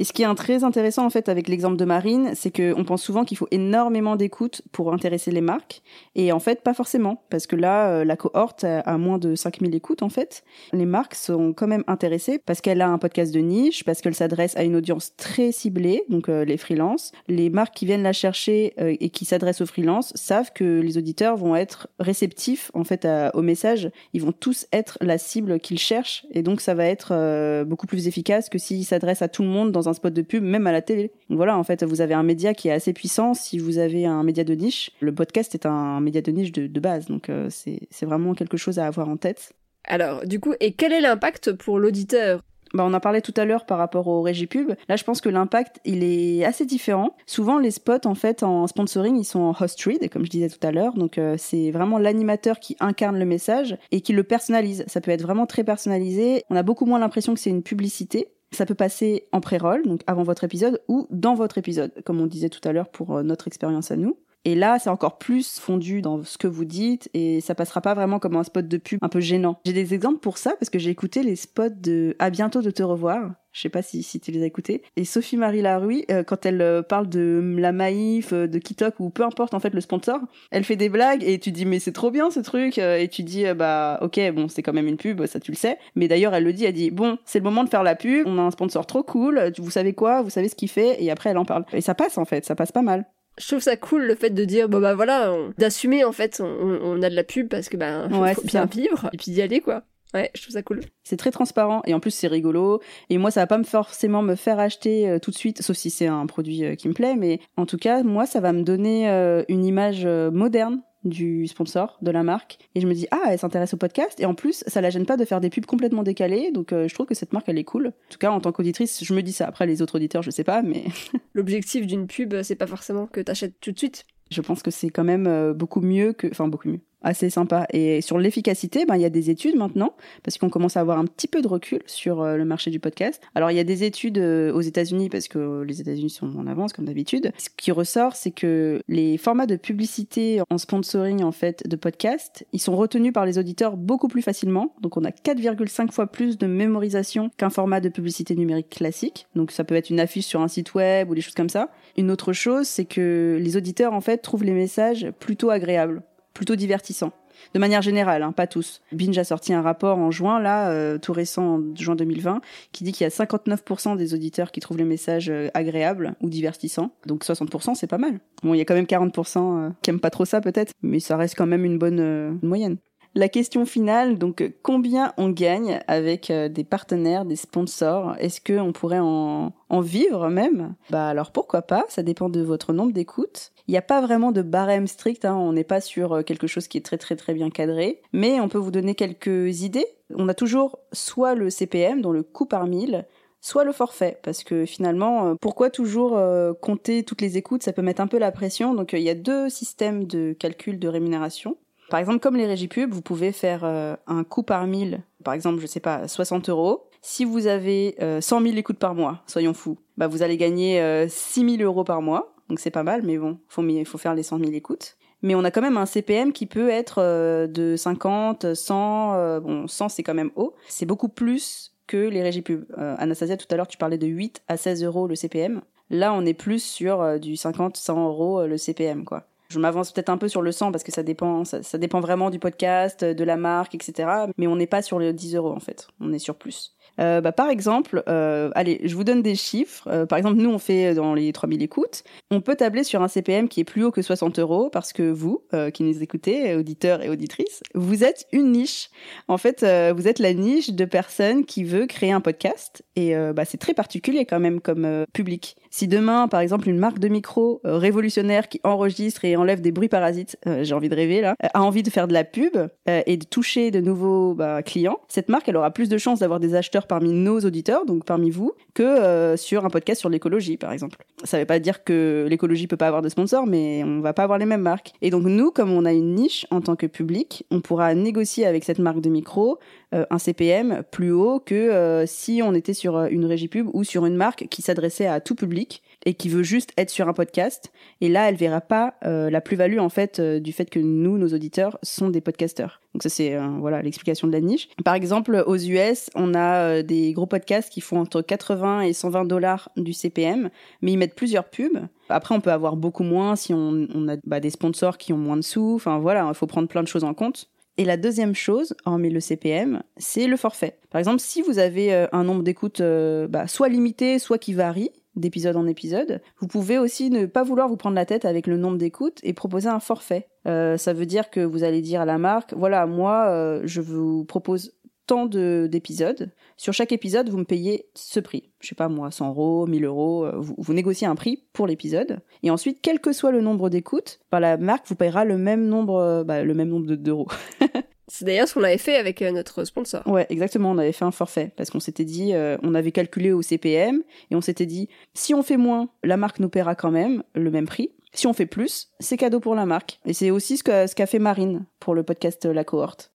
Et 0.01 0.03
ce 0.03 0.13
qui 0.13 0.23
est 0.23 0.33
très 0.33 0.63
intéressant 0.63 1.05
en 1.05 1.11
fait 1.11 1.29
avec 1.29 1.47
l'exemple 1.47 1.77
de 1.77 1.85
Marine, 1.85 2.31
c'est 2.33 2.49
qu'on 2.49 2.83
pense 2.83 3.03
souvent 3.03 3.23
qu'il 3.23 3.37
faut 3.37 3.47
énormément 3.51 4.15
d'écoute 4.15 4.63
pour 4.71 4.91
intéresser 4.93 5.29
les 5.29 5.41
marques. 5.41 5.83
Et 6.15 6.31
en 6.31 6.39
fait, 6.39 6.63
pas 6.63 6.73
forcément. 6.73 7.21
Parce 7.29 7.45
que 7.45 7.55
là, 7.55 7.91
euh, 7.91 8.03
la 8.03 8.17
cohorte 8.17 8.63
a 8.63 8.97
moins 8.97 9.19
de 9.19 9.35
5000 9.35 9.75
écoutes 9.75 10.01
en 10.01 10.09
fait. 10.09 10.43
Les 10.73 10.87
marques 10.87 11.13
sont 11.13 11.53
quand 11.53 11.67
même 11.67 11.83
intéressées 11.85 12.39
parce 12.43 12.61
qu'elle 12.61 12.81
a 12.81 12.89
un 12.89 12.97
podcast 12.97 13.31
de 13.31 13.41
niche, 13.41 13.83
parce 13.83 14.01
qu'elle 14.01 14.15
s'adresse 14.15 14.57
à 14.57 14.63
une 14.63 14.75
audience 14.75 15.15
très 15.17 15.51
ciblée, 15.51 16.03
donc 16.09 16.29
euh, 16.29 16.45
les 16.45 16.57
freelances. 16.57 17.11
Les 17.27 17.51
marques 17.51 17.75
qui 17.75 17.85
viennent 17.85 18.01
la 18.01 18.11
chercher 18.11 18.73
euh, 18.79 18.95
et 18.99 19.11
qui 19.11 19.25
s'adressent 19.25 19.61
aux 19.61 19.67
freelances 19.67 20.13
savent 20.15 20.51
que 20.51 20.79
les 20.79 20.97
auditeurs 20.97 21.37
vont 21.37 21.55
être 21.55 21.89
réceptifs 21.99 22.71
en 22.73 22.83
fait 22.83 23.07
au 23.35 23.43
message. 23.43 23.91
Ils 24.13 24.23
vont 24.23 24.31
tous 24.31 24.65
être 24.73 24.97
la 24.99 25.19
cible 25.19 25.59
qu'ils 25.59 25.77
cherchent. 25.77 26.25
Et 26.31 26.41
donc 26.41 26.59
ça 26.59 26.73
va 26.73 26.85
être 26.85 27.63
beaucoup 27.65 27.85
plus 27.85 28.07
efficace 28.07 28.49
que 28.49 28.57
s'ils 28.57 28.85
s'adressent 28.85 29.21
à 29.21 29.27
tout 29.27 29.43
le 29.43 29.49
monde 29.49 29.71
dans 29.71 29.89
un 29.89 29.90
spot 29.93 30.13
de 30.13 30.21
pub, 30.21 30.43
même 30.43 30.67
à 30.67 30.71
la 30.71 30.81
télé. 30.81 31.11
Donc 31.29 31.37
voilà, 31.37 31.57
en 31.57 31.63
fait, 31.63 31.83
vous 31.83 32.01
avez 32.01 32.13
un 32.13 32.23
média 32.23 32.53
qui 32.53 32.67
est 32.67 32.71
assez 32.71 32.93
puissant. 32.93 33.33
Si 33.33 33.59
vous 33.59 33.77
avez 33.77 34.05
un 34.05 34.23
média 34.23 34.43
de 34.43 34.53
niche, 34.53 34.91
le 34.99 35.13
podcast 35.13 35.53
est 35.55 35.65
un 35.65 35.99
média 35.99 36.21
de 36.21 36.31
niche 36.31 36.51
de, 36.51 36.79
base. 36.79 37.05
Donc 37.05 37.29
euh, 37.29 37.47
c'est 37.49 38.05
vraiment 38.05 38.33
quelque 38.33 38.57
chose 38.57 38.79
à 38.79 38.87
avoir 38.87 39.07
en 39.09 39.17
tête. 39.17 39.53
Alors, 39.85 40.25
du 40.25 40.39
coup, 40.39 40.53
et 40.59 40.73
quel 40.73 40.93
est 40.93 41.01
l'impact 41.01 41.53
pour 41.53 41.79
l'auditeur? 41.79 42.41
Bah, 42.73 42.85
on 42.85 42.93
en 42.93 42.99
parlait 42.99 43.21
tout 43.21 43.33
à 43.35 43.45
l'heure 43.45 43.65
par 43.65 43.77
rapport 43.77 44.07
aux 44.07 44.21
régies 44.21 44.47
pub. 44.47 44.73
Là, 44.87 44.95
je 44.95 45.03
pense 45.03 45.21
que 45.21 45.29
l'impact, 45.29 45.79
il 45.83 46.03
est 46.03 46.45
assez 46.45 46.65
différent. 46.65 47.15
Souvent, 47.25 47.59
les 47.59 47.71
spots, 47.71 48.05
en 48.05 48.15
fait, 48.15 48.43
en 48.43 48.67
sponsoring, 48.67 49.17
ils 49.17 49.25
sont 49.25 49.39
en 49.39 49.55
host 49.59 49.81
read, 49.83 50.09
comme 50.09 50.25
je 50.25 50.29
disais 50.29 50.49
tout 50.49 50.65
à 50.65 50.71
l'heure. 50.71 50.93
Donc, 50.93 51.17
euh, 51.17 51.35
c'est 51.37 51.71
vraiment 51.71 51.97
l'animateur 51.97 52.59
qui 52.59 52.77
incarne 52.79 53.19
le 53.19 53.25
message 53.25 53.77
et 53.91 54.01
qui 54.01 54.13
le 54.13 54.23
personnalise. 54.23 54.85
Ça 54.87 55.01
peut 55.01 55.11
être 55.11 55.21
vraiment 55.21 55.45
très 55.45 55.63
personnalisé. 55.63 56.43
On 56.49 56.55
a 56.55 56.63
beaucoup 56.63 56.85
moins 56.85 56.99
l'impression 56.99 57.33
que 57.33 57.39
c'est 57.39 57.49
une 57.49 57.63
publicité. 57.63 58.29
Ça 58.53 58.65
peut 58.65 58.75
passer 58.75 59.27
en 59.31 59.39
pré-roll, 59.39 59.83
donc 59.87 60.01
avant 60.07 60.23
votre 60.23 60.43
épisode, 60.43 60.81
ou 60.89 61.07
dans 61.09 61.35
votre 61.35 61.57
épisode, 61.57 61.91
comme 62.03 62.19
on 62.19 62.27
disait 62.27 62.49
tout 62.49 62.65
à 62.67 62.73
l'heure 62.73 62.89
pour 62.89 63.17
euh, 63.17 63.23
notre 63.23 63.47
expérience 63.47 63.91
à 63.91 63.95
nous. 63.95 64.17
Et 64.43 64.55
là, 64.55 64.79
c'est 64.79 64.89
encore 64.89 65.17
plus 65.17 65.59
fondu 65.59 66.01
dans 66.01 66.23
ce 66.23 66.37
que 66.37 66.47
vous 66.47 66.65
dites 66.65 67.09
et 67.13 67.41
ça 67.41 67.53
passera 67.53 67.81
pas 67.81 67.93
vraiment 67.93 68.19
comme 68.19 68.35
un 68.35 68.43
spot 68.43 68.67
de 68.67 68.77
pub 68.77 68.99
un 69.01 69.09
peu 69.09 69.19
gênant. 69.19 69.59
J'ai 69.65 69.73
des 69.73 69.93
exemples 69.93 70.19
pour 70.19 70.37
ça 70.37 70.55
parce 70.59 70.69
que 70.69 70.79
j'ai 70.79 70.89
écouté 70.89 71.21
les 71.21 71.35
spots 71.35 71.69
de 71.69 72.15
À 72.19 72.29
bientôt 72.31 72.61
de 72.61 72.71
te 72.71 72.81
revoir. 72.81 73.31
Je 73.51 73.59
sais 73.61 73.69
pas 73.69 73.81
si, 73.81 74.01
tu 74.21 74.31
les 74.31 74.43
as 74.43 74.45
écoutés. 74.45 74.81
Et 74.95 75.03
Sophie-Marie 75.03 75.61
Laroui, 75.61 76.05
euh, 76.09 76.23
quand 76.23 76.45
elle 76.45 76.61
euh, 76.61 76.81
parle 76.81 77.09
de 77.09 77.55
la 77.57 77.73
Maïf, 77.73 78.31
euh, 78.31 78.47
de 78.47 78.57
Kitok 78.59 78.99
ou 78.99 79.09
peu 79.09 79.23
importe 79.23 79.53
en 79.53 79.59
fait 79.59 79.73
le 79.73 79.81
sponsor, 79.81 80.19
elle 80.51 80.63
fait 80.63 80.77
des 80.77 80.87
blagues 80.87 81.21
et 81.23 81.37
tu 81.37 81.51
dis 81.51 81.65
mais 81.65 81.79
c'est 81.79 81.91
trop 81.91 82.11
bien 82.11 82.31
ce 82.31 82.39
truc 82.39 82.77
et 82.77 83.09
tu 83.09 83.23
dis 83.23 83.43
bah 83.53 83.99
ok 84.01 84.19
bon 84.33 84.47
c'est 84.47 84.63
quand 84.63 84.73
même 84.73 84.87
une 84.87 84.97
pub 84.97 85.25
ça 85.25 85.39
tu 85.39 85.51
le 85.51 85.57
sais. 85.57 85.77
Mais 85.95 86.07
d'ailleurs 86.07 86.33
elle 86.33 86.45
le 86.45 86.53
dit 86.53 86.65
elle 86.65 86.73
dit 86.73 86.91
bon 86.91 87.17
c'est 87.25 87.39
le 87.39 87.43
moment 87.43 87.63
de 87.65 87.69
faire 87.69 87.83
la 87.83 87.95
pub, 87.95 88.25
on 88.25 88.37
a 88.37 88.41
un 88.41 88.51
sponsor 88.51 88.85
trop 88.85 89.03
cool, 89.03 89.51
vous 89.57 89.71
savez 89.71 89.93
quoi, 89.93 90.21
vous 90.21 90.29
savez 90.29 90.47
ce 90.47 90.55
qu'il 90.55 90.69
fait? 90.69 91.03
Et 91.03 91.11
après 91.11 91.29
elle 91.29 91.37
en 91.37 91.45
parle. 91.45 91.65
Et 91.73 91.81
ça 91.81 91.93
passe 91.93 92.17
en 92.17 92.25
fait, 92.25 92.45
ça 92.45 92.55
passe 92.55 92.71
pas 92.71 92.81
mal 92.81 93.05
je 93.41 93.47
trouve 93.47 93.59
ça 93.59 93.75
cool 93.75 94.03
le 94.03 94.15
fait 94.15 94.29
de 94.29 94.45
dire 94.45 94.69
bon 94.69 94.79
bah 94.79 94.93
voilà 94.93 95.35
d'assumer 95.57 96.03
en 96.03 96.11
fait 96.11 96.41
on, 96.41 97.01
a 97.01 97.09
de 97.09 97.15
la 97.15 97.23
pub 97.23 97.47
parce 97.49 97.69
que 97.69 97.77
bah 97.77 98.07
faut, 98.35 98.41
bien 98.43 98.65
vivre 98.65 99.09
et 99.13 99.17
puis 99.17 99.31
d'y 99.31 99.41
aller 99.41 99.59
quoi. 99.59 99.83
Ouais 100.13 100.29
je 100.35 100.41
trouve 100.41 100.53
ça 100.53 100.61
cool. 100.61 100.81
C'est 101.03 101.17
très 101.17 101.31
transparent 101.31 101.81
et 101.85 101.93
en 101.93 101.99
plus 101.99 102.11
c'est 102.11 102.27
rigolo. 102.27 102.81
Et 103.09 103.17
moi 103.17 103.31
ça 103.31 103.39
va 103.41 103.47
pas 103.47 103.57
me 103.57 103.63
forcément 103.63 104.21
me 104.21 104.35
faire 104.35 104.59
acheter 104.59 105.09
euh, 105.09 105.19
tout 105.19 105.31
de 105.31 105.35
suite 105.35 105.61
sauf 105.61 105.75
si 105.75 105.89
c'est 105.89 106.07
un 106.07 106.25
produit 106.25 106.65
euh, 106.65 106.75
qui 106.75 106.87
me 106.87 106.93
plaît 106.93 107.15
mais 107.15 107.39
en 107.57 107.65
tout 107.65 107.77
cas 107.77 108.03
moi 108.03 108.25
ça 108.25 108.39
va 108.39 108.51
me 108.51 108.63
donner 108.63 109.09
euh, 109.09 109.43
une 109.47 109.65
image 109.65 110.05
moderne 110.05 110.81
du 111.03 111.47
sponsor, 111.47 111.97
de 112.01 112.11
la 112.11 112.23
marque. 112.23 112.57
Et 112.75 112.81
je 112.81 112.87
me 112.87 112.93
dis, 112.93 113.07
ah, 113.11 113.21
elle 113.29 113.39
s'intéresse 113.39 113.73
au 113.73 113.77
podcast. 113.77 114.19
Et 114.19 114.25
en 114.25 114.33
plus, 114.33 114.63
ça 114.67 114.81
la 114.81 114.89
gêne 114.89 115.05
pas 115.05 115.17
de 115.17 115.25
faire 115.25 115.41
des 115.41 115.49
pubs 115.49 115.65
complètement 115.65 116.03
décalées. 116.03 116.51
Donc, 116.51 116.73
euh, 116.73 116.87
je 116.87 116.93
trouve 116.93 117.05
que 117.05 117.15
cette 117.15 117.33
marque, 117.33 117.49
elle 117.49 117.57
est 117.57 117.63
cool. 117.63 117.87
En 117.87 118.11
tout 118.11 118.19
cas, 118.19 118.31
en 118.31 118.39
tant 118.39 118.51
qu'auditrice, 118.51 119.03
je 119.03 119.13
me 119.13 119.21
dis 119.21 119.33
ça. 119.33 119.47
Après, 119.47 119.65
les 119.65 119.81
autres 119.81 119.95
auditeurs, 119.95 120.21
je 120.21 120.31
sais 120.31 120.43
pas, 120.43 120.61
mais. 120.61 120.83
L'objectif 121.33 121.87
d'une 121.87 122.07
pub, 122.07 122.41
c'est 122.43 122.55
pas 122.55 122.67
forcément 122.67 123.07
que 123.07 123.21
t'achètes 123.21 123.59
tout 123.59 123.71
de 123.71 123.77
suite. 123.77 124.05
Je 124.29 124.41
pense 124.41 124.63
que 124.63 124.71
c'est 124.71 124.89
quand 124.89 125.03
même 125.03 125.27
euh, 125.27 125.53
beaucoup 125.53 125.81
mieux 125.81 126.13
que. 126.13 126.27
Enfin, 126.27 126.47
beaucoup 126.47 126.69
mieux 126.69 126.81
assez 127.01 127.29
sympa. 127.29 127.65
Et 127.71 128.01
sur 128.01 128.17
l'efficacité, 128.17 128.85
ben, 128.85 128.95
il 128.95 129.01
y 129.01 129.05
a 129.05 129.09
des 129.09 129.29
études 129.29 129.55
maintenant, 129.55 129.93
parce 130.23 130.37
qu'on 130.37 130.49
commence 130.49 130.77
à 130.77 130.81
avoir 130.81 130.99
un 130.99 131.05
petit 131.05 131.27
peu 131.27 131.41
de 131.41 131.47
recul 131.47 131.81
sur 131.85 132.21
euh, 132.21 132.37
le 132.37 132.45
marché 132.45 132.71
du 132.71 132.79
podcast. 132.79 133.21
Alors, 133.35 133.51
il 133.51 133.57
y 133.57 133.59
a 133.59 133.63
des 133.63 133.83
études 133.83 134.17
euh, 134.17 134.53
aux 134.53 134.61
États-Unis, 134.61 135.09
parce 135.09 135.27
que 135.27 135.63
les 135.63 135.81
États-Unis 135.81 136.09
sont 136.09 136.37
en 136.37 136.47
avance, 136.47 136.73
comme 136.73 136.85
d'habitude. 136.85 137.31
Ce 137.37 137.49
qui 137.55 137.71
ressort, 137.71 138.15
c'est 138.15 138.31
que 138.31 138.81
les 138.87 139.17
formats 139.17 139.45
de 139.45 139.55
publicité 139.55 140.41
en 140.49 140.57
sponsoring, 140.57 141.23
en 141.23 141.31
fait, 141.31 141.67
de 141.67 141.75
podcast, 141.75 142.45
ils 142.53 142.61
sont 142.61 142.75
retenus 142.75 143.13
par 143.13 143.25
les 143.25 143.37
auditeurs 143.37 143.77
beaucoup 143.77 144.07
plus 144.07 144.21
facilement. 144.21 144.73
Donc, 144.81 144.97
on 144.97 145.03
a 145.03 145.11
4,5 145.11 145.91
fois 145.91 146.07
plus 146.07 146.37
de 146.37 146.47
mémorisation 146.47 147.31
qu'un 147.37 147.49
format 147.49 147.81
de 147.81 147.89
publicité 147.89 148.35
numérique 148.35 148.69
classique. 148.69 149.27
Donc, 149.35 149.51
ça 149.51 149.63
peut 149.63 149.75
être 149.75 149.89
une 149.89 149.99
affiche 149.99 150.25
sur 150.25 150.41
un 150.41 150.47
site 150.47 150.73
web 150.75 151.09
ou 151.09 151.15
des 151.15 151.21
choses 151.21 151.35
comme 151.35 151.49
ça. 151.49 151.69
Une 151.97 152.11
autre 152.11 152.33
chose, 152.33 152.67
c'est 152.67 152.85
que 152.85 153.37
les 153.41 153.57
auditeurs, 153.57 153.93
en 153.93 154.01
fait, 154.01 154.17
trouvent 154.17 154.43
les 154.43 154.53
messages 154.53 155.11
plutôt 155.19 155.49
agréables 155.49 156.03
plutôt 156.33 156.55
divertissant. 156.55 157.11
De 157.53 157.59
manière 157.59 157.81
générale, 157.81 158.23
hein, 158.23 158.31
pas 158.31 158.47
tous. 158.47 158.81
Binge 158.91 159.17
a 159.17 159.23
sorti 159.23 159.53
un 159.53 159.61
rapport 159.61 159.97
en 159.97 160.11
juin, 160.11 160.39
là, 160.39 160.69
euh, 160.69 160.97
tout 160.97 161.13
récent, 161.13 161.55
en 161.55 161.75
juin 161.75 161.95
2020, 161.95 162.41
qui 162.71 162.83
dit 162.83 162.91
qu'il 162.91 163.03
y 163.03 163.07
a 163.07 163.09
59% 163.09 163.97
des 163.97 164.13
auditeurs 164.13 164.51
qui 164.51 164.59
trouvent 164.59 164.77
les 164.77 164.83
messages 164.83 165.29
euh, 165.29 165.49
agréables 165.53 166.13
ou 166.21 166.29
divertissants. 166.29 166.91
Donc 167.05 167.23
60%, 167.23 167.75
c'est 167.75 167.87
pas 167.87 167.97
mal. 167.97 168.19
Bon, 168.43 168.53
il 168.53 168.57
y 168.57 168.61
a 168.61 168.65
quand 168.65 168.75
même 168.75 168.85
40% 168.85 169.37
euh, 169.37 169.69
qui 169.81 169.89
aiment 169.89 169.99
pas 169.99 170.09
trop 170.09 170.25
ça 170.25 170.41
peut-être, 170.41 170.73
mais 170.81 170.99
ça 170.99 171.17
reste 171.17 171.35
quand 171.35 171.47
même 171.47 171.65
une 171.65 171.77
bonne 171.77 172.39
moyenne. 172.41 172.77
La 173.13 173.27
question 173.27 173.65
finale, 173.65 174.17
donc 174.17 174.41
combien 174.61 175.13
on 175.17 175.29
gagne 175.29 175.81
avec 175.87 176.31
des 176.31 176.63
partenaires, 176.63 177.25
des 177.25 177.35
sponsors? 177.35 178.15
Est-ce 178.19 178.39
qu'on 178.39 178.71
pourrait 178.71 178.99
en, 179.01 179.51
en 179.69 179.81
vivre 179.81 180.29
même? 180.29 180.75
Bah 180.89 181.07
alors 181.07 181.31
pourquoi 181.31 181.61
pas? 181.61 181.83
Ça 181.89 182.03
dépend 182.03 182.29
de 182.29 182.41
votre 182.41 182.71
nombre 182.71 182.93
d'écoutes. 182.93 183.51
Il 183.67 183.71
n'y 183.71 183.77
a 183.77 183.81
pas 183.81 184.01
vraiment 184.01 184.31
de 184.31 184.41
barème 184.41 184.87
strict, 184.87 185.23
hein. 185.25 185.35
on 185.35 185.53
n'est 185.53 185.63
pas 185.63 185.81
sur 185.81 186.13
euh, 186.13 186.21
quelque 186.23 186.47
chose 186.47 186.67
qui 186.67 186.77
est 186.77 186.85
très 186.85 186.97
très 186.97 187.15
très 187.15 187.33
bien 187.33 187.49
cadré, 187.49 188.01
mais 188.11 188.39
on 188.39 188.49
peut 188.49 188.57
vous 188.57 188.71
donner 188.71 188.95
quelques 188.95 189.61
idées. 189.61 189.85
On 190.15 190.27
a 190.27 190.33
toujours 190.33 190.79
soit 190.91 191.35
le 191.35 191.49
CPM, 191.49 192.01
dont 192.01 192.11
le 192.11 192.23
coût 192.23 192.45
par 192.45 192.67
mille, 192.67 193.05
soit 193.39 193.63
le 193.63 193.71
forfait, 193.71 194.19
parce 194.23 194.43
que 194.43 194.65
finalement, 194.65 195.27
euh, 195.27 195.35
pourquoi 195.39 195.69
toujours 195.69 196.17
euh, 196.17 196.53
compter 196.53 197.03
toutes 197.03 197.21
les 197.21 197.37
écoutes? 197.37 197.63
Ça 197.63 197.71
peut 197.71 197.81
mettre 197.81 198.01
un 198.01 198.07
peu 198.07 198.19
la 198.19 198.31
pression, 198.31 198.73
donc 198.73 198.93
il 198.93 199.03
y 199.03 199.09
a 199.09 199.15
deux 199.15 199.49
systèmes 199.49 200.05
de 200.05 200.33
calcul 200.33 200.79
de 200.79 200.87
rémunération. 200.87 201.55
Par 201.91 201.99
exemple, 201.99 202.19
comme 202.19 202.37
les 202.37 202.47
régies 202.47 202.67
pub, 202.67 202.91
vous 202.91 203.03
pouvez 203.03 203.31
faire 203.31 203.63
un 203.63 204.23
coût 204.23 204.41
par 204.41 204.65
mille, 204.65 205.03
par 205.23 205.35
exemple, 205.35 205.59
je 205.59 205.67
sais 205.67 205.79
pas, 205.79 206.07
60 206.07 206.49
euros. 206.49 206.87
Si 207.03 207.25
vous 207.25 207.45
avez 207.45 207.95
100 208.21 208.41
000 208.41 208.55
écoutes 208.55 208.79
par 208.79 208.95
mois, 208.95 209.21
soyons 209.27 209.53
fous, 209.53 209.77
bah 209.97 210.07
vous 210.07 210.23
allez 210.23 210.37
gagner 210.37 211.05
6 211.07 211.57
000 211.57 211.61
euros 211.61 211.83
par 211.83 212.01
mois. 212.01 212.31
Donc 212.51 212.59
c'est 212.59 212.69
pas 212.69 212.83
mal, 212.83 213.01
mais 213.03 213.17
bon, 213.17 213.37
faut, 213.47 213.63
faut 213.85 213.97
faire 213.97 214.13
les 214.13 214.23
100 214.23 214.39
000 214.39 214.51
écoutes. 214.51 214.97
mais 215.21 215.35
on 215.35 215.43
a 215.45 215.51
quand 215.51 215.61
même 215.61 215.77
un 215.77 215.85
CPM 215.85 216.33
qui 216.33 216.47
peut 216.47 216.69
être 216.69 216.95
euh, 216.97 217.47
de 217.47 217.77
50, 217.77 218.53
100, 218.53 219.13
euh, 219.13 219.39
bon 219.39 219.69
100 219.69 219.87
c'est 219.87 220.03
quand 220.03 220.13
même 220.13 220.31
haut. 220.35 220.53
C'est 220.67 220.85
beaucoup 220.85 221.07
plus 221.07 221.73
que 221.87 221.95
les 221.95 222.21
régies 222.21 222.41
pub. 222.41 222.65
Euh, 222.77 222.95
Anastasia, 222.97 223.37
tout 223.37 223.47
à 223.51 223.55
l'heure 223.55 223.69
tu 223.69 223.77
parlais 223.77 223.97
de 223.97 224.05
8 224.05 224.43
à 224.49 224.57
16 224.57 224.83
euros 224.83 225.07
le 225.07 225.15
CPM. 225.15 225.61
Là 225.89 226.13
on 226.13 226.25
est 226.25 226.33
plus 226.33 226.61
sur 226.61 227.17
du 227.21 227.37
50, 227.37 227.77
100 227.77 228.05
euros 228.05 228.45
le 228.45 228.57
CPM 228.57 229.05
quoi. 229.05 229.30
Je 229.51 229.59
m'avance 229.59 229.91
peut-être 229.91 230.09
un 230.09 230.17
peu 230.17 230.29
sur 230.29 230.41
le 230.41 230.53
100 230.53 230.71
parce 230.71 230.83
que 230.83 230.93
ça 230.93 231.03
dépend, 231.03 231.43
ça, 231.43 231.77
dépend 231.77 231.99
vraiment 231.99 232.29
du 232.29 232.39
podcast, 232.39 233.03
de 233.03 233.23
la 233.23 233.35
marque, 233.35 233.75
etc. 233.75 234.09
Mais 234.37 234.47
on 234.47 234.55
n'est 234.55 234.65
pas 234.65 234.81
sur 234.81 234.97
les 234.97 235.11
10 235.11 235.35
euros 235.35 235.51
en 235.51 235.59
fait, 235.59 235.89
on 235.99 236.13
est 236.13 236.19
sur 236.19 236.35
plus. 236.35 236.73
Euh, 236.99 237.21
bah, 237.21 237.31
par 237.31 237.49
exemple, 237.49 238.03
euh, 238.07 238.49
allez, 238.55 238.81
je 238.83 238.95
vous 238.95 239.03
donne 239.03 239.21
des 239.21 239.35
chiffres. 239.35 239.87
Euh, 239.87 240.05
par 240.05 240.17
exemple, 240.17 240.37
nous, 240.37 240.49
on 240.49 240.59
fait 240.59 240.93
dans 240.93 241.13
les 241.13 241.31
3000 241.31 241.61
écoutes. 241.63 242.03
On 242.29 242.41
peut 242.41 242.55
tabler 242.55 242.83
sur 242.83 243.01
un 243.01 243.07
CPM 243.07 243.47
qui 243.47 243.59
est 243.59 243.65
plus 243.65 243.83
haut 243.83 243.91
que 243.91 244.01
60 244.01 244.39
euros 244.39 244.69
parce 244.69 244.93
que 244.93 245.03
vous, 245.03 245.43
qui 245.73 245.83
nous 245.83 246.01
écoutez, 246.01 246.55
auditeurs 246.55 247.01
et 247.01 247.09
auditrices, 247.09 247.61
vous 247.75 248.03
êtes 248.03 248.25
une 248.31 248.51
niche. 248.51 248.89
En 249.27 249.37
fait, 249.37 249.65
vous 249.93 250.07
êtes 250.07 250.19
la 250.19 250.33
niche 250.33 250.69
de 250.71 250.85
personnes 250.85 251.45
qui 251.45 251.63
veut 251.63 251.85
créer 251.85 252.11
un 252.11 252.21
podcast. 252.21 252.83
Et 252.95 253.13
bah, 253.35 253.45
c'est 253.45 253.57
très 253.57 253.73
particulier 253.73 254.25
quand 254.25 254.39
même 254.39 254.61
comme 254.61 255.05
public. 255.13 255.57
Si 255.69 255.87
demain, 255.87 256.27
par 256.27 256.39
exemple, 256.39 256.69
une 256.69 256.77
marque 256.77 256.99
de 256.99 257.07
micro 257.07 257.61
révolutionnaire 257.63 258.47
qui 258.47 258.59
enregistre 258.63 259.25
et 259.25 259.35
enlève 259.35 259.61
des 259.61 259.71
bruits 259.71 259.89
parasites, 259.89 260.37
j'ai 260.61 260.73
envie 260.73 260.89
de 260.89 260.95
rêver 260.95 261.21
là, 261.21 261.35
a 261.53 261.61
envie 261.61 261.83
de 261.83 261.89
faire 261.89 262.07
de 262.07 262.13
la 262.13 262.23
pub 262.23 262.57
et 262.87 263.17
de 263.17 263.25
toucher 263.25 263.71
de 263.71 263.81
nouveaux 263.81 264.33
bah, 264.33 264.63
clients, 264.63 264.99
cette 265.07 265.29
marque, 265.29 265.49
elle 265.49 265.57
aura 265.57 265.71
plus 265.71 265.89
de 265.89 265.97
chances 265.97 266.19
d'avoir 266.19 266.39
des 266.39 266.55
acheteurs 266.55 266.80
parmi 266.87 267.11
nos 267.11 267.39
auditeurs, 267.39 267.85
donc 267.85 268.05
parmi 268.05 268.29
vous, 268.29 268.53
que 268.73 268.83
euh, 268.83 269.37
sur 269.37 269.65
un 269.65 269.69
podcast 269.69 269.99
sur 269.99 270.09
l'écologie, 270.09 270.57
par 270.57 270.71
exemple. 270.71 270.97
Ça 271.23 271.37
ne 271.37 271.43
veut 271.43 271.47
pas 271.47 271.59
dire 271.59 271.83
que 271.83 272.25
l'écologie 272.29 272.67
peut 272.67 272.77
pas 272.77 272.87
avoir 272.87 273.01
de 273.01 273.09
sponsors, 273.09 273.45
mais 273.47 273.83
on 273.83 274.01
va 274.01 274.13
pas 274.13 274.23
avoir 274.23 274.39
les 274.39 274.45
mêmes 274.45 274.61
marques. 274.61 274.93
Et 275.01 275.09
donc 275.09 275.23
nous, 275.23 275.51
comme 275.51 275.71
on 275.71 275.85
a 275.85 275.93
une 275.93 276.15
niche 276.15 276.45
en 276.51 276.61
tant 276.61 276.75
que 276.75 276.85
public, 276.85 277.45
on 277.51 277.61
pourra 277.61 277.93
négocier 277.93 278.45
avec 278.45 278.63
cette 278.63 278.79
marque 278.79 279.01
de 279.01 279.09
micro 279.09 279.59
euh, 279.93 280.05
un 280.09 280.17
CPM 280.17 280.83
plus 280.89 281.11
haut 281.11 281.39
que 281.39 281.55
euh, 281.55 282.05
si 282.05 282.41
on 282.43 282.53
était 282.53 282.73
sur 282.73 283.03
une 283.05 283.25
régie 283.25 283.49
pub 283.49 283.67
ou 283.73 283.83
sur 283.83 284.05
une 284.05 284.15
marque 284.15 284.47
qui 284.49 284.61
s'adressait 284.61 285.07
à 285.07 285.19
tout 285.19 285.35
public 285.35 285.83
et 286.05 286.13
qui 286.13 286.29
veut 286.29 286.43
juste 286.43 286.71
être 286.77 286.89
sur 286.89 287.07
un 287.07 287.13
podcast. 287.13 287.71
Et 288.01 288.09
là, 288.09 288.29
elle 288.29 288.35
verra 288.35 288.61
pas 288.61 288.95
la 289.03 289.41
plus-value 289.41 289.79
en 289.79 289.89
fait 289.89 290.19
du 290.19 290.51
fait 290.51 290.69
que 290.69 290.79
nous, 290.79 291.17
nos 291.17 291.27
auditeurs, 291.29 291.77
sont 291.83 292.09
des 292.09 292.21
podcasteurs. 292.21 292.81
Donc 292.93 293.03
ça 293.03 293.09
c'est 293.09 293.37
voilà 293.59 293.81
l'explication 293.81 294.27
de 294.27 294.33
la 294.33 294.41
niche. 294.41 294.67
Par 294.83 294.95
exemple, 294.95 295.43
aux 295.45 295.57
US, 295.57 296.09
on 296.15 296.33
a 296.33 296.55
euh, 296.55 296.83
des 296.83 297.13
gros 297.13 297.25
podcasts 297.25 297.71
qui 297.71 297.81
font 297.81 297.99
entre 297.99 298.21
80 298.21 298.81
et 298.81 298.93
120 298.93 299.25
dollars 299.25 299.69
du 299.77 299.93
CPM, 299.93 300.49
mais 300.81 300.91
ils 300.93 300.97
mettent 300.97 301.15
plusieurs 301.15 301.45
pubs. 301.45 301.87
Après, 302.09 302.35
on 302.35 302.41
peut 302.41 302.51
avoir 302.51 302.75
beaucoup 302.75 303.03
moins 303.03 303.35
si 303.35 303.53
on, 303.53 303.87
a 304.07 304.17
bah, 304.25 304.39
des 304.39 304.49
sponsors 304.49 304.97
qui 304.97 305.13
ont 305.13 305.17
moins 305.17 305.37
de 305.37 305.41
sous. 305.41 305.75
Enfin 305.75 305.99
voilà, 305.99 306.25
il 306.27 306.35
faut 306.35 306.47
prendre 306.47 306.67
plein 306.67 306.83
de 306.83 306.87
choses 306.87 307.03
en 307.03 307.13
compte. 307.13 307.49
Et 307.77 307.85
la 307.85 307.97
deuxième 307.97 308.35
chose, 308.35 308.75
hormis 308.85 309.09
le 309.09 309.21
CPM, 309.21 309.81
c'est 309.97 310.27
le 310.27 310.35
forfait. 310.35 310.77
Par 310.89 310.99
exemple, 310.99 311.19
si 311.19 311.41
vous 311.41 311.57
avez 311.57 311.93
euh, 311.93 312.07
un 312.11 312.23
nombre 312.23 312.43
d'écoutes 312.43 312.81
euh, 312.81 313.27
bah, 313.27 313.47
soit 313.47 313.69
limité, 313.69 314.19
soit 314.19 314.37
qui 314.37 314.53
varie, 314.53 314.91
d'épisode 315.15 315.55
en 315.55 315.67
épisode. 315.67 316.21
Vous 316.39 316.47
pouvez 316.47 316.77
aussi 316.77 317.09
ne 317.09 317.25
pas 317.25 317.43
vouloir 317.43 317.67
vous 317.67 317.77
prendre 317.77 317.95
la 317.95 318.05
tête 318.05 318.25
avec 318.25 318.47
le 318.47 318.57
nombre 318.57 318.77
d'écoutes 318.77 319.19
et 319.23 319.33
proposer 319.33 319.69
un 319.69 319.79
forfait. 319.79 320.27
ça 320.45 320.93
veut 320.93 321.05
dire 321.05 321.29
que 321.29 321.41
vous 321.41 321.63
allez 321.63 321.81
dire 321.81 322.01
à 322.01 322.05
la 322.05 322.17
marque, 322.17 322.53
voilà, 322.53 322.85
moi, 322.85 323.61
je 323.63 323.81
vous 323.81 324.25
propose 324.25 324.73
tant 325.11 325.25
d'épisodes. 325.25 326.31
Sur 326.55 326.73
chaque 326.73 326.91
épisode, 326.91 327.29
vous 327.29 327.37
me 327.37 327.43
payez 327.43 327.89
ce 327.95 328.21
prix. 328.21 328.49
Je 328.61 328.69
sais 328.69 328.75
pas 328.75 328.87
moi, 328.87 329.11
100 329.11 329.29
euros, 329.29 329.67
1000 329.67 329.83
euros. 329.83 330.25
Euh, 330.25 330.33
vous, 330.37 330.73
négociez 330.73 331.05
un 331.05 331.15
prix 331.15 331.43
pour 331.51 331.67
l'épisode. 331.67 332.19
Et 332.43 332.49
ensuite, 332.49 332.79
quel 332.81 333.01
que 333.01 333.11
soit 333.11 333.31
le 333.31 333.41
nombre 333.41 333.69
d'écoutes, 333.69 334.21
bah, 334.31 334.39
la 334.39 334.55
marque 334.55 334.87
vous 334.87 334.95
payera 334.95 335.25
le 335.25 335.37
même 335.37 335.67
nombre, 335.67 335.95
euh, 335.95 336.23
bah, 336.23 336.43
le 336.43 336.53
même 336.53 336.69
nombre 336.69 336.95
d'euros. 336.95 337.27
C'est 338.13 338.25
d'ailleurs 338.25 338.47
ce 338.47 338.53
qu'on 338.53 338.63
avait 338.63 338.77
fait 338.77 338.97
avec 338.97 339.21
euh, 339.21 339.31
notre 339.31 339.63
sponsor. 339.63 340.05
Ouais, 340.05 340.25
exactement. 340.29 340.71
On 340.71 340.77
avait 340.77 340.91
fait 340.91 341.05
un 341.05 341.11
forfait 341.11 341.51
parce 341.55 341.69
qu'on 341.69 341.79
s'était 341.79 342.05
dit, 342.05 342.33
on 342.61 342.75
avait 342.75 342.91
calculé 342.91 343.31
au 343.31 343.41
CPM 343.41 344.01
et 344.29 344.35
on 344.35 344.41
s'était 344.41 344.65
dit, 344.65 344.89
si 345.13 345.33
on 345.33 345.43
fait 345.43 345.57
moins, 345.57 345.89
la 346.03 346.17
marque 346.17 346.39
nous 346.39 346.49
paiera 346.49 346.75
quand 346.75 346.91
même 346.91 347.23
le 347.33 347.49
même 347.51 347.67
prix. 347.67 347.91
Si 348.13 348.27
on 348.27 348.33
fait 348.33 348.45
plus, 348.45 348.89
c'est 348.99 349.15
cadeau 349.15 349.39
pour 349.39 349.55
la 349.55 349.65
marque. 349.65 349.99
Et 350.05 350.13
c'est 350.13 350.31
aussi 350.31 350.57
ce 350.57 350.63
qu'a 350.63 350.87
ce 350.87 351.05
fait 351.05 351.19
Marine 351.19 351.65
pour 351.79 351.95
le 351.95 352.03
podcast 352.03 352.45
La 352.45 352.65
Cohorte. 352.65 353.11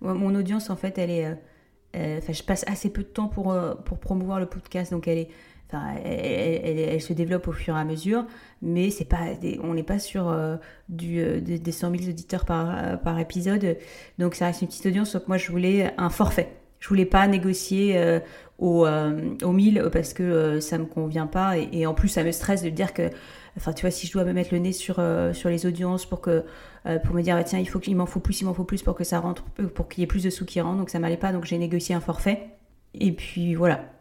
Mon 0.00 0.34
audience, 0.34 0.70
en 0.70 0.76
fait, 0.76 0.98
elle 0.98 1.10
est. 1.10 1.26
Euh, 1.26 1.34
euh, 1.96 2.18
enfin, 2.18 2.32
je 2.32 2.42
passe 2.42 2.64
assez 2.68 2.90
peu 2.90 3.02
de 3.02 3.08
temps 3.08 3.28
pour, 3.28 3.52
euh, 3.52 3.74
pour 3.74 3.98
promouvoir 3.98 4.38
le 4.38 4.46
podcast, 4.46 4.92
donc 4.92 5.08
elle 5.08 5.18
est. 5.18 5.28
Enfin, 5.68 5.94
elle, 6.04 7.00
se 7.00 7.12
développe 7.12 7.48
au 7.48 7.52
fur 7.52 7.76
et 7.76 7.80
à 7.80 7.84
mesure, 7.84 8.24
mais 8.62 8.90
c'est 8.90 9.04
pas, 9.04 9.18
on 9.62 9.74
n'est 9.74 9.82
pas 9.82 9.98
sur 9.98 10.32
du, 10.88 11.40
des 11.40 11.72
100 11.72 11.90
000 11.90 12.10
auditeurs 12.10 12.44
par, 12.44 13.00
par 13.00 13.18
épisode, 13.18 13.76
donc 14.18 14.36
ça 14.36 14.46
reste 14.46 14.62
une 14.62 14.68
petite 14.68 14.86
audience. 14.86 15.14
Donc 15.14 15.26
moi, 15.26 15.38
je 15.38 15.50
voulais 15.50 15.92
un 15.98 16.08
forfait. 16.08 16.52
Je 16.78 16.88
voulais 16.88 17.04
pas 17.04 17.26
négocier 17.26 18.20
au, 18.58 18.86
au 18.86 19.52
1000 19.52 19.88
parce 19.92 20.12
que 20.12 20.60
ça 20.60 20.78
me 20.78 20.86
convient 20.86 21.26
pas, 21.26 21.58
et, 21.58 21.84
en 21.84 21.94
plus, 21.94 22.08
ça 22.08 22.22
me 22.22 22.30
stresse 22.30 22.62
de 22.62 22.70
dire 22.70 22.94
que 22.94 23.10
Enfin, 23.56 23.72
tu 23.72 23.82
vois, 23.82 23.90
si 23.90 24.06
je 24.06 24.12
dois 24.12 24.24
me 24.24 24.32
mettre 24.32 24.52
le 24.52 24.58
nez 24.58 24.72
sur, 24.72 24.96
euh, 24.98 25.32
les 25.44 25.66
audiences 25.66 26.04
pour, 26.04 26.20
que, 26.20 26.44
euh, 26.86 26.98
pour 26.98 27.14
me 27.14 27.22
dire, 27.22 27.36
bah, 27.36 27.44
tiens, 27.44 27.58
il, 27.58 27.68
faut 27.68 27.80
m'en 27.94 28.06
faut 28.06 28.20
plus, 28.20 28.40
il 28.40 28.44
m'en 28.44 28.54
faut 28.54 28.64
plus 28.64 28.82
pour 28.82 28.94
que 28.94 29.04
ça 29.04 29.18
rentre, 29.18 29.44
pour 29.74 29.88
qu'il 29.88 30.02
y 30.02 30.04
ait 30.04 30.06
plus 30.06 30.22
de 30.22 30.30
sous 30.30 30.44
qui 30.44 30.60
rentrent. 30.60 30.78
Donc 30.78 30.90
ça 30.90 30.98
m'allait 30.98 31.16
pas, 31.16 31.32
donc 31.32 31.44
j'ai 31.44 31.58
négocié 31.58 31.94
un 31.94 32.00
forfait. 32.00 32.48
Et 32.94 33.12
puis 33.12 33.54
voilà. 33.54 33.95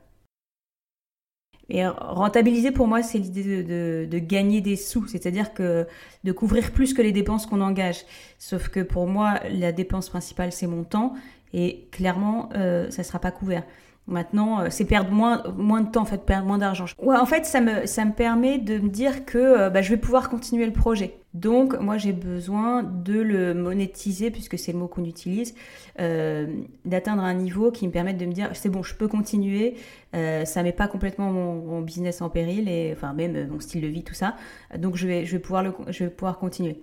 Et 1.69 1.85
rentabiliser 1.87 2.71
pour 2.71 2.87
moi, 2.87 3.01
c'est 3.01 3.17
l'idée 3.17 3.63
de, 3.63 4.19
gagner 4.19 4.61
des 4.61 4.75
sous, 4.75 5.07
c'est-à-dire 5.07 5.53
que 5.53 5.87
de 6.23 6.31
couvrir 6.31 6.71
plus 6.71 6.93
que 6.93 7.01
les 7.01 7.11
dépenses 7.11 7.45
qu'on 7.45 7.61
engage. 7.61 8.05
Sauf 8.37 8.69
que 8.69 8.81
pour 8.81 9.07
moi, 9.07 9.39
la 9.51 9.71
dépense 9.71 10.09
principale, 10.09 10.51
c'est 10.51 10.67
mon 10.67 10.83
temps, 10.83 11.13
et 11.53 11.87
clairement, 11.91 12.49
euh, 12.55 12.89
ça 12.91 13.01
ne 13.01 13.07
sera 13.07 13.19
pas 13.19 13.31
couvert. 13.31 13.63
Maintenant, 14.07 14.61
euh, 14.61 14.67
c'est 14.69 14.85
perdre 14.85 15.11
moins, 15.11 15.43
moins 15.57 15.81
de 15.81 15.89
temps, 15.89 16.01
en 16.01 16.05
fait, 16.05 16.25
perdre 16.25 16.45
moins 16.45 16.59
d'argent. 16.59 16.85
Ouais, 17.01 17.15
en 17.15 17.25
fait, 17.25 17.45
ça 17.45 17.59
me, 17.59 17.87
ça 17.87 18.05
me 18.05 18.13
permet 18.13 18.59
de 18.59 18.77
me 18.77 18.89
dire 18.89 19.25
que 19.25 19.37
euh, 19.37 19.69
bah, 19.69 19.81
je 19.81 19.89
vais 19.89 19.97
pouvoir 19.97 20.29
continuer 20.29 20.65
le 20.65 20.73
projet. 20.73 21.17
Donc, 21.35 21.77
moi, 21.79 21.97
j'ai 21.97 22.13
besoin 22.13 22.81
de 22.81 23.19
le 23.19 23.53
monétiser, 23.53 24.31
puisque 24.31 24.57
c'est 24.57 24.71
le 24.71 24.77
mot 24.77 24.87
qu'on 24.87 25.03
utilise, 25.03 25.53
euh, 25.99 26.47
d'atteindre 26.85 27.23
un 27.23 27.33
niveau 27.33 27.71
qui 27.71 27.85
me 27.87 27.91
permette 27.91 28.17
de 28.17 28.25
me 28.25 28.31
dire, 28.31 28.51
c'est 28.53 28.69
bon, 28.69 28.83
je 28.83 28.95
peux 28.95 29.09
continuer, 29.09 29.75
euh, 30.15 30.45
ça 30.45 30.63
met 30.63 30.71
pas 30.71 30.87
complètement 30.87 31.31
mon, 31.31 31.81
business 31.81 32.21
en 32.21 32.29
péril, 32.29 32.69
et 32.69 32.93
enfin 32.95 33.13
même 33.13 33.49
mon 33.49 33.59
style 33.59 33.81
de 33.81 33.87
vie, 33.87 34.03
tout 34.03 34.13
ça. 34.13 34.37
Donc, 34.77 34.95
je 34.95 35.07
vais, 35.07 35.25
je 35.25 35.33
vais, 35.33 35.39
pouvoir, 35.39 35.63
le, 35.63 35.73
je 35.89 36.05
vais 36.05 36.09
pouvoir 36.09 36.39
continuer. 36.39 36.79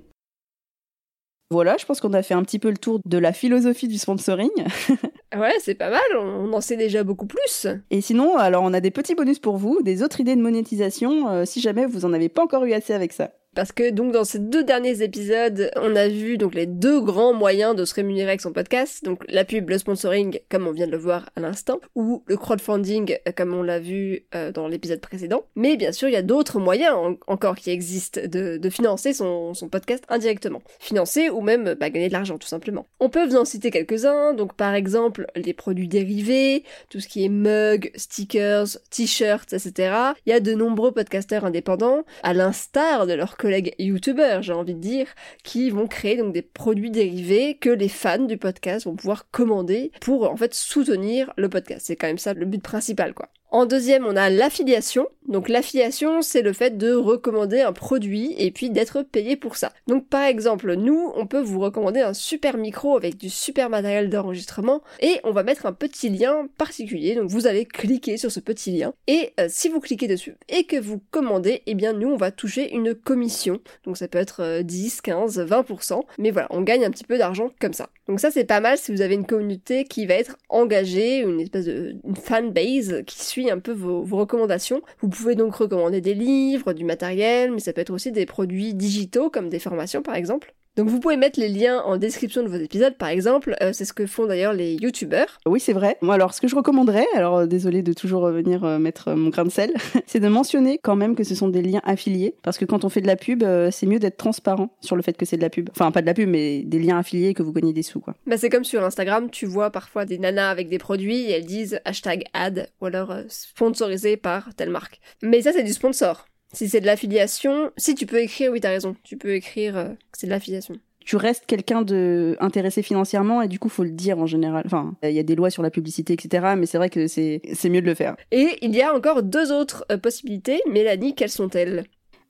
Voilà, 1.50 1.76
je 1.78 1.86
pense 1.86 2.00
qu'on 2.00 2.12
a 2.12 2.22
fait 2.22 2.34
un 2.34 2.42
petit 2.42 2.58
peu 2.58 2.70
le 2.70 2.76
tour 2.76 3.00
de 3.06 3.18
la 3.18 3.32
philosophie 3.32 3.88
du 3.88 3.96
sponsoring. 3.96 4.50
ouais, 5.36 5.54
c'est 5.60 5.74
pas 5.74 5.90
mal, 5.90 6.00
on 6.18 6.52
en 6.52 6.60
sait 6.60 6.76
déjà 6.76 7.04
beaucoup 7.04 7.26
plus. 7.26 7.66
Et 7.90 8.00
sinon, 8.00 8.36
alors 8.36 8.62
on 8.64 8.72
a 8.72 8.80
des 8.80 8.90
petits 8.90 9.14
bonus 9.14 9.38
pour 9.38 9.56
vous, 9.56 9.80
des 9.82 10.02
autres 10.02 10.20
idées 10.20 10.36
de 10.36 10.42
monétisation, 10.42 11.28
euh, 11.28 11.44
si 11.44 11.60
jamais 11.60 11.86
vous 11.86 12.04
en 12.04 12.12
avez 12.12 12.28
pas 12.28 12.42
encore 12.42 12.64
eu 12.64 12.72
assez 12.72 12.92
avec 12.92 13.12
ça. 13.12 13.30
Parce 13.54 13.70
que 13.70 13.90
donc 13.90 14.12
dans 14.12 14.24
ces 14.24 14.38
deux 14.38 14.64
derniers 14.64 15.02
épisodes, 15.02 15.70
on 15.76 15.94
a 15.94 16.08
vu 16.08 16.38
donc 16.38 16.54
les 16.54 16.64
deux 16.64 17.02
grands 17.02 17.34
moyens 17.34 17.76
de 17.76 17.84
se 17.84 17.94
rémunérer 17.94 18.30
avec 18.30 18.40
son 18.40 18.52
podcast, 18.52 19.04
donc 19.04 19.22
la 19.28 19.44
pub, 19.44 19.68
le 19.68 19.76
sponsoring, 19.76 20.38
comme 20.48 20.66
on 20.66 20.72
vient 20.72 20.86
de 20.86 20.92
le 20.92 20.96
voir 20.96 21.28
à 21.36 21.40
l'instant, 21.40 21.78
ou 21.94 22.22
le 22.26 22.38
crowdfunding, 22.38 23.18
comme 23.36 23.52
on 23.52 23.62
l'a 23.62 23.78
vu 23.78 24.24
euh, 24.34 24.52
dans 24.52 24.68
l'épisode 24.68 25.00
précédent. 25.00 25.44
Mais 25.54 25.76
bien 25.76 25.92
sûr, 25.92 26.08
il 26.08 26.12
y 26.12 26.16
a 26.16 26.22
d'autres 26.22 26.60
moyens 26.60 26.96
encore 27.26 27.56
qui 27.56 27.70
existent 27.70 28.22
de, 28.24 28.58
financer 28.70 29.12
son, 29.12 29.52
podcast 29.70 30.04
indirectement, 30.08 30.62
financer 30.78 31.28
ou 31.28 31.42
même 31.42 31.74
bah, 31.78 31.90
gagner 31.90 32.08
de 32.08 32.14
l'argent 32.14 32.38
tout 32.38 32.48
simplement. 32.48 32.86
On 33.00 33.10
peut 33.10 33.26
vous 33.26 33.36
en 33.36 33.44
citer 33.44 33.70
quelques-uns, 33.70 34.32
donc 34.32 34.54
par 34.54 34.74
exemple 34.74 35.26
les 35.36 35.52
produits 35.52 35.88
dérivés, 35.88 36.64
tout 36.88 37.00
ce 37.00 37.08
qui 37.08 37.24
est 37.24 37.28
mugs, 37.28 37.90
stickers, 37.96 38.78
t-shirts, 38.88 39.52
etc. 39.52 39.94
Il 40.24 40.30
y 40.30 40.32
a 40.32 40.40
de 40.40 40.54
nombreux 40.54 40.92
podcasteurs 40.92 41.44
indépendants, 41.44 42.04
à 42.22 42.32
l'instar 42.32 43.06
de 43.06 43.12
leur 43.12 43.36
collègues 43.42 43.74
youtubeurs, 43.80 44.40
j'ai 44.42 44.52
envie 44.52 44.74
de 44.74 44.80
dire, 44.80 45.08
qui 45.42 45.68
vont 45.70 45.88
créer 45.88 46.16
donc 46.16 46.32
des 46.32 46.42
produits 46.42 46.92
dérivés 46.92 47.56
que 47.56 47.70
les 47.70 47.88
fans 47.88 48.18
du 48.18 48.38
podcast 48.38 48.86
vont 48.86 48.94
pouvoir 48.94 49.28
commander 49.30 49.90
pour 50.00 50.30
en 50.30 50.36
fait 50.36 50.54
soutenir 50.54 51.32
le 51.36 51.48
podcast. 51.48 51.86
C'est 51.86 51.96
quand 51.96 52.06
même 52.06 52.18
ça 52.18 52.34
le 52.34 52.46
but 52.46 52.62
principal 52.62 53.14
quoi. 53.14 53.28
En 53.52 53.66
deuxième, 53.66 54.06
on 54.06 54.16
a 54.16 54.30
l'affiliation. 54.30 55.08
Donc 55.28 55.50
l'affiliation, 55.50 56.22
c'est 56.22 56.40
le 56.40 56.54
fait 56.54 56.78
de 56.78 56.94
recommander 56.94 57.60
un 57.60 57.74
produit 57.74 58.34
et 58.38 58.50
puis 58.50 58.70
d'être 58.70 59.02
payé 59.02 59.36
pour 59.36 59.56
ça. 59.56 59.74
Donc 59.86 60.08
par 60.08 60.22
exemple, 60.22 60.74
nous, 60.74 61.12
on 61.16 61.26
peut 61.26 61.42
vous 61.42 61.60
recommander 61.60 62.00
un 62.00 62.14
super 62.14 62.56
micro 62.56 62.96
avec 62.96 63.18
du 63.18 63.28
super 63.28 63.68
matériel 63.68 64.08
d'enregistrement 64.08 64.80
et 65.00 65.20
on 65.22 65.32
va 65.32 65.42
mettre 65.42 65.66
un 65.66 65.74
petit 65.74 66.08
lien 66.08 66.48
particulier. 66.56 67.14
Donc 67.14 67.28
vous 67.28 67.46
allez 67.46 67.66
cliquer 67.66 68.16
sur 68.16 68.32
ce 68.32 68.40
petit 68.40 68.72
lien 68.72 68.94
et 69.06 69.34
euh, 69.38 69.48
si 69.50 69.68
vous 69.68 69.80
cliquez 69.80 70.08
dessus 70.08 70.34
et 70.48 70.64
que 70.64 70.80
vous 70.80 71.02
commandez, 71.10 71.62
eh 71.66 71.74
bien 71.74 71.92
nous, 71.92 72.08
on 72.08 72.16
va 72.16 72.30
toucher 72.30 72.74
une 72.74 72.94
commission. 72.94 73.60
Donc 73.84 73.98
ça 73.98 74.08
peut 74.08 74.18
être 74.18 74.62
10, 74.62 75.02
15, 75.02 75.38
20%. 75.38 76.02
Mais 76.18 76.30
voilà, 76.30 76.48
on 76.50 76.62
gagne 76.62 76.86
un 76.86 76.90
petit 76.90 77.04
peu 77.04 77.18
d'argent 77.18 77.50
comme 77.60 77.74
ça. 77.74 77.90
Donc 78.08 78.20
ça 78.20 78.30
c'est 78.30 78.44
pas 78.44 78.60
mal 78.60 78.78
si 78.78 78.92
vous 78.92 79.00
avez 79.00 79.14
une 79.14 79.26
communauté 79.26 79.84
qui 79.84 80.06
va 80.06 80.14
être 80.14 80.36
engagée, 80.48 81.20
une 81.20 81.40
espèce 81.40 81.66
de 81.66 81.96
une 82.04 82.16
fan 82.16 82.50
base 82.52 83.02
qui 83.06 83.24
suit 83.24 83.50
un 83.50 83.58
peu 83.60 83.72
vos 83.72 84.04
recommandations. 84.16 84.82
Vous 85.00 85.08
pouvez 85.08 85.34
donc 85.36 85.54
recommander 85.54 86.00
des 86.00 86.14
livres, 86.14 86.72
du 86.72 86.84
matériel, 86.84 87.52
mais 87.52 87.60
ça 87.60 87.72
peut 87.72 87.80
être 87.80 87.92
aussi 87.92 88.10
des 88.12 88.26
produits 88.26 88.74
digitaux 88.74 89.30
comme 89.30 89.48
des 89.48 89.60
formations 89.60 90.02
par 90.02 90.16
exemple. 90.16 90.54
Donc 90.76 90.88
vous 90.88 91.00
pouvez 91.00 91.16
mettre 91.16 91.38
les 91.38 91.48
liens 91.48 91.80
en 91.80 91.96
description 91.98 92.42
de 92.42 92.48
vos 92.48 92.56
épisodes 92.56 92.96
par 92.96 93.08
exemple, 93.08 93.56
euh, 93.62 93.72
c'est 93.72 93.84
ce 93.84 93.92
que 93.92 94.06
font 94.06 94.26
d'ailleurs 94.26 94.52
les 94.52 94.74
youtubeurs. 94.74 95.38
Oui, 95.46 95.60
c'est 95.60 95.72
vrai. 95.72 95.98
Moi, 96.02 96.14
alors, 96.14 96.34
ce 96.34 96.40
que 96.40 96.48
je 96.48 96.54
recommanderais, 96.54 97.06
alors 97.14 97.38
euh, 97.38 97.46
désolé 97.46 97.82
de 97.82 97.92
toujours 97.92 98.22
revenir 98.22 98.64
euh, 98.64 98.78
mettre 98.78 99.08
euh, 99.08 99.16
mon 99.16 99.30
grain 99.30 99.44
de 99.44 99.50
sel, 99.50 99.72
c'est 100.06 100.20
de 100.20 100.28
mentionner 100.28 100.78
quand 100.82 100.96
même 100.96 101.14
que 101.14 101.24
ce 101.24 101.34
sont 101.34 101.48
des 101.48 101.62
liens 101.62 101.80
affiliés, 101.84 102.34
parce 102.42 102.58
que 102.58 102.64
quand 102.64 102.84
on 102.84 102.88
fait 102.88 103.00
de 103.00 103.06
la 103.06 103.16
pub, 103.16 103.44
c'est 103.70 103.86
mieux 103.86 103.98
d'être 103.98 104.16
transparent 104.16 104.74
sur 104.80 104.96
le 104.96 105.02
fait 105.02 105.16
que 105.16 105.24
c'est 105.24 105.36
de 105.36 105.42
la 105.42 105.50
pub. 105.50 105.68
Enfin, 105.70 105.90
pas 105.90 106.00
de 106.00 106.06
la 106.06 106.14
pub, 106.14 106.28
mais 106.28 106.62
des 106.62 106.78
liens 106.78 106.98
affiliés 106.98 107.28
et 107.28 107.34
que 107.34 107.42
vous 107.42 107.52
gagnez 107.52 107.72
des 107.72 107.82
sous, 107.82 108.00
quoi. 108.00 108.14
Bah 108.26 108.36
c'est 108.36 108.48
comme 108.48 108.64
sur 108.64 108.82
Instagram, 108.84 109.30
tu 109.30 109.46
vois 109.46 109.70
parfois 109.70 110.04
des 110.04 110.18
nanas 110.18 110.50
avec 110.50 110.68
des 110.68 110.78
produits 110.78 111.24
et 111.24 111.32
elles 111.32 111.46
disent 111.46 111.80
hashtag 111.84 112.24
ad 112.32 112.68
ou 112.80 112.86
alors 112.86 113.14
sponsorisé 113.28 114.16
par 114.16 114.54
telle 114.54 114.70
marque. 114.70 115.00
Mais 115.22 115.42
ça 115.42 115.52
c'est 115.52 115.64
du 115.64 115.72
sponsor. 115.72 116.26
Si 116.52 116.68
c'est 116.68 116.80
de 116.80 116.86
l'affiliation, 116.86 117.70
si 117.76 117.94
tu 117.94 118.06
peux 118.06 118.18
écrire, 118.20 118.52
oui 118.52 118.60
t'as 118.60 118.70
raison, 118.70 118.94
tu 119.04 119.16
peux 119.16 119.34
écrire 119.34 119.76
euh, 119.76 119.88
que 119.88 120.18
c'est 120.18 120.26
de 120.26 120.32
l'affiliation. 120.32 120.76
tu 121.04 121.16
restes 121.16 121.46
quelqu'un 121.46 121.82
de 121.82 122.36
intéressé 122.40 122.82
financièrement 122.82 123.42
et 123.42 123.48
du 123.48 123.58
coup 123.58 123.68
faut 123.68 123.84
le 123.84 123.90
dire 123.90 124.18
en 124.18 124.26
général. 124.26 124.62
Enfin, 124.66 124.94
il 125.02 125.10
y 125.10 125.18
a 125.18 125.22
des 125.22 125.34
lois 125.34 125.50
sur 125.50 125.62
la 125.62 125.70
publicité, 125.70 126.12
etc. 126.12 126.54
Mais 126.56 126.66
c'est 126.66 126.78
vrai 126.78 126.90
que 126.90 127.06
c'est 127.08 127.40
mieux 127.64 127.80
de 127.80 127.86
le 127.86 127.94
faire. 127.94 128.16
Et 128.30 128.58
il 128.62 128.74
y 128.74 128.82
a 128.82 128.94
encore 128.94 129.22
deux 129.22 129.50
autres 129.52 129.84
euh, 129.90 129.98
possibilités. 129.98 130.60
Mélanie, 130.70 131.14
quelles 131.14 131.30
sont-elles? 131.30 131.84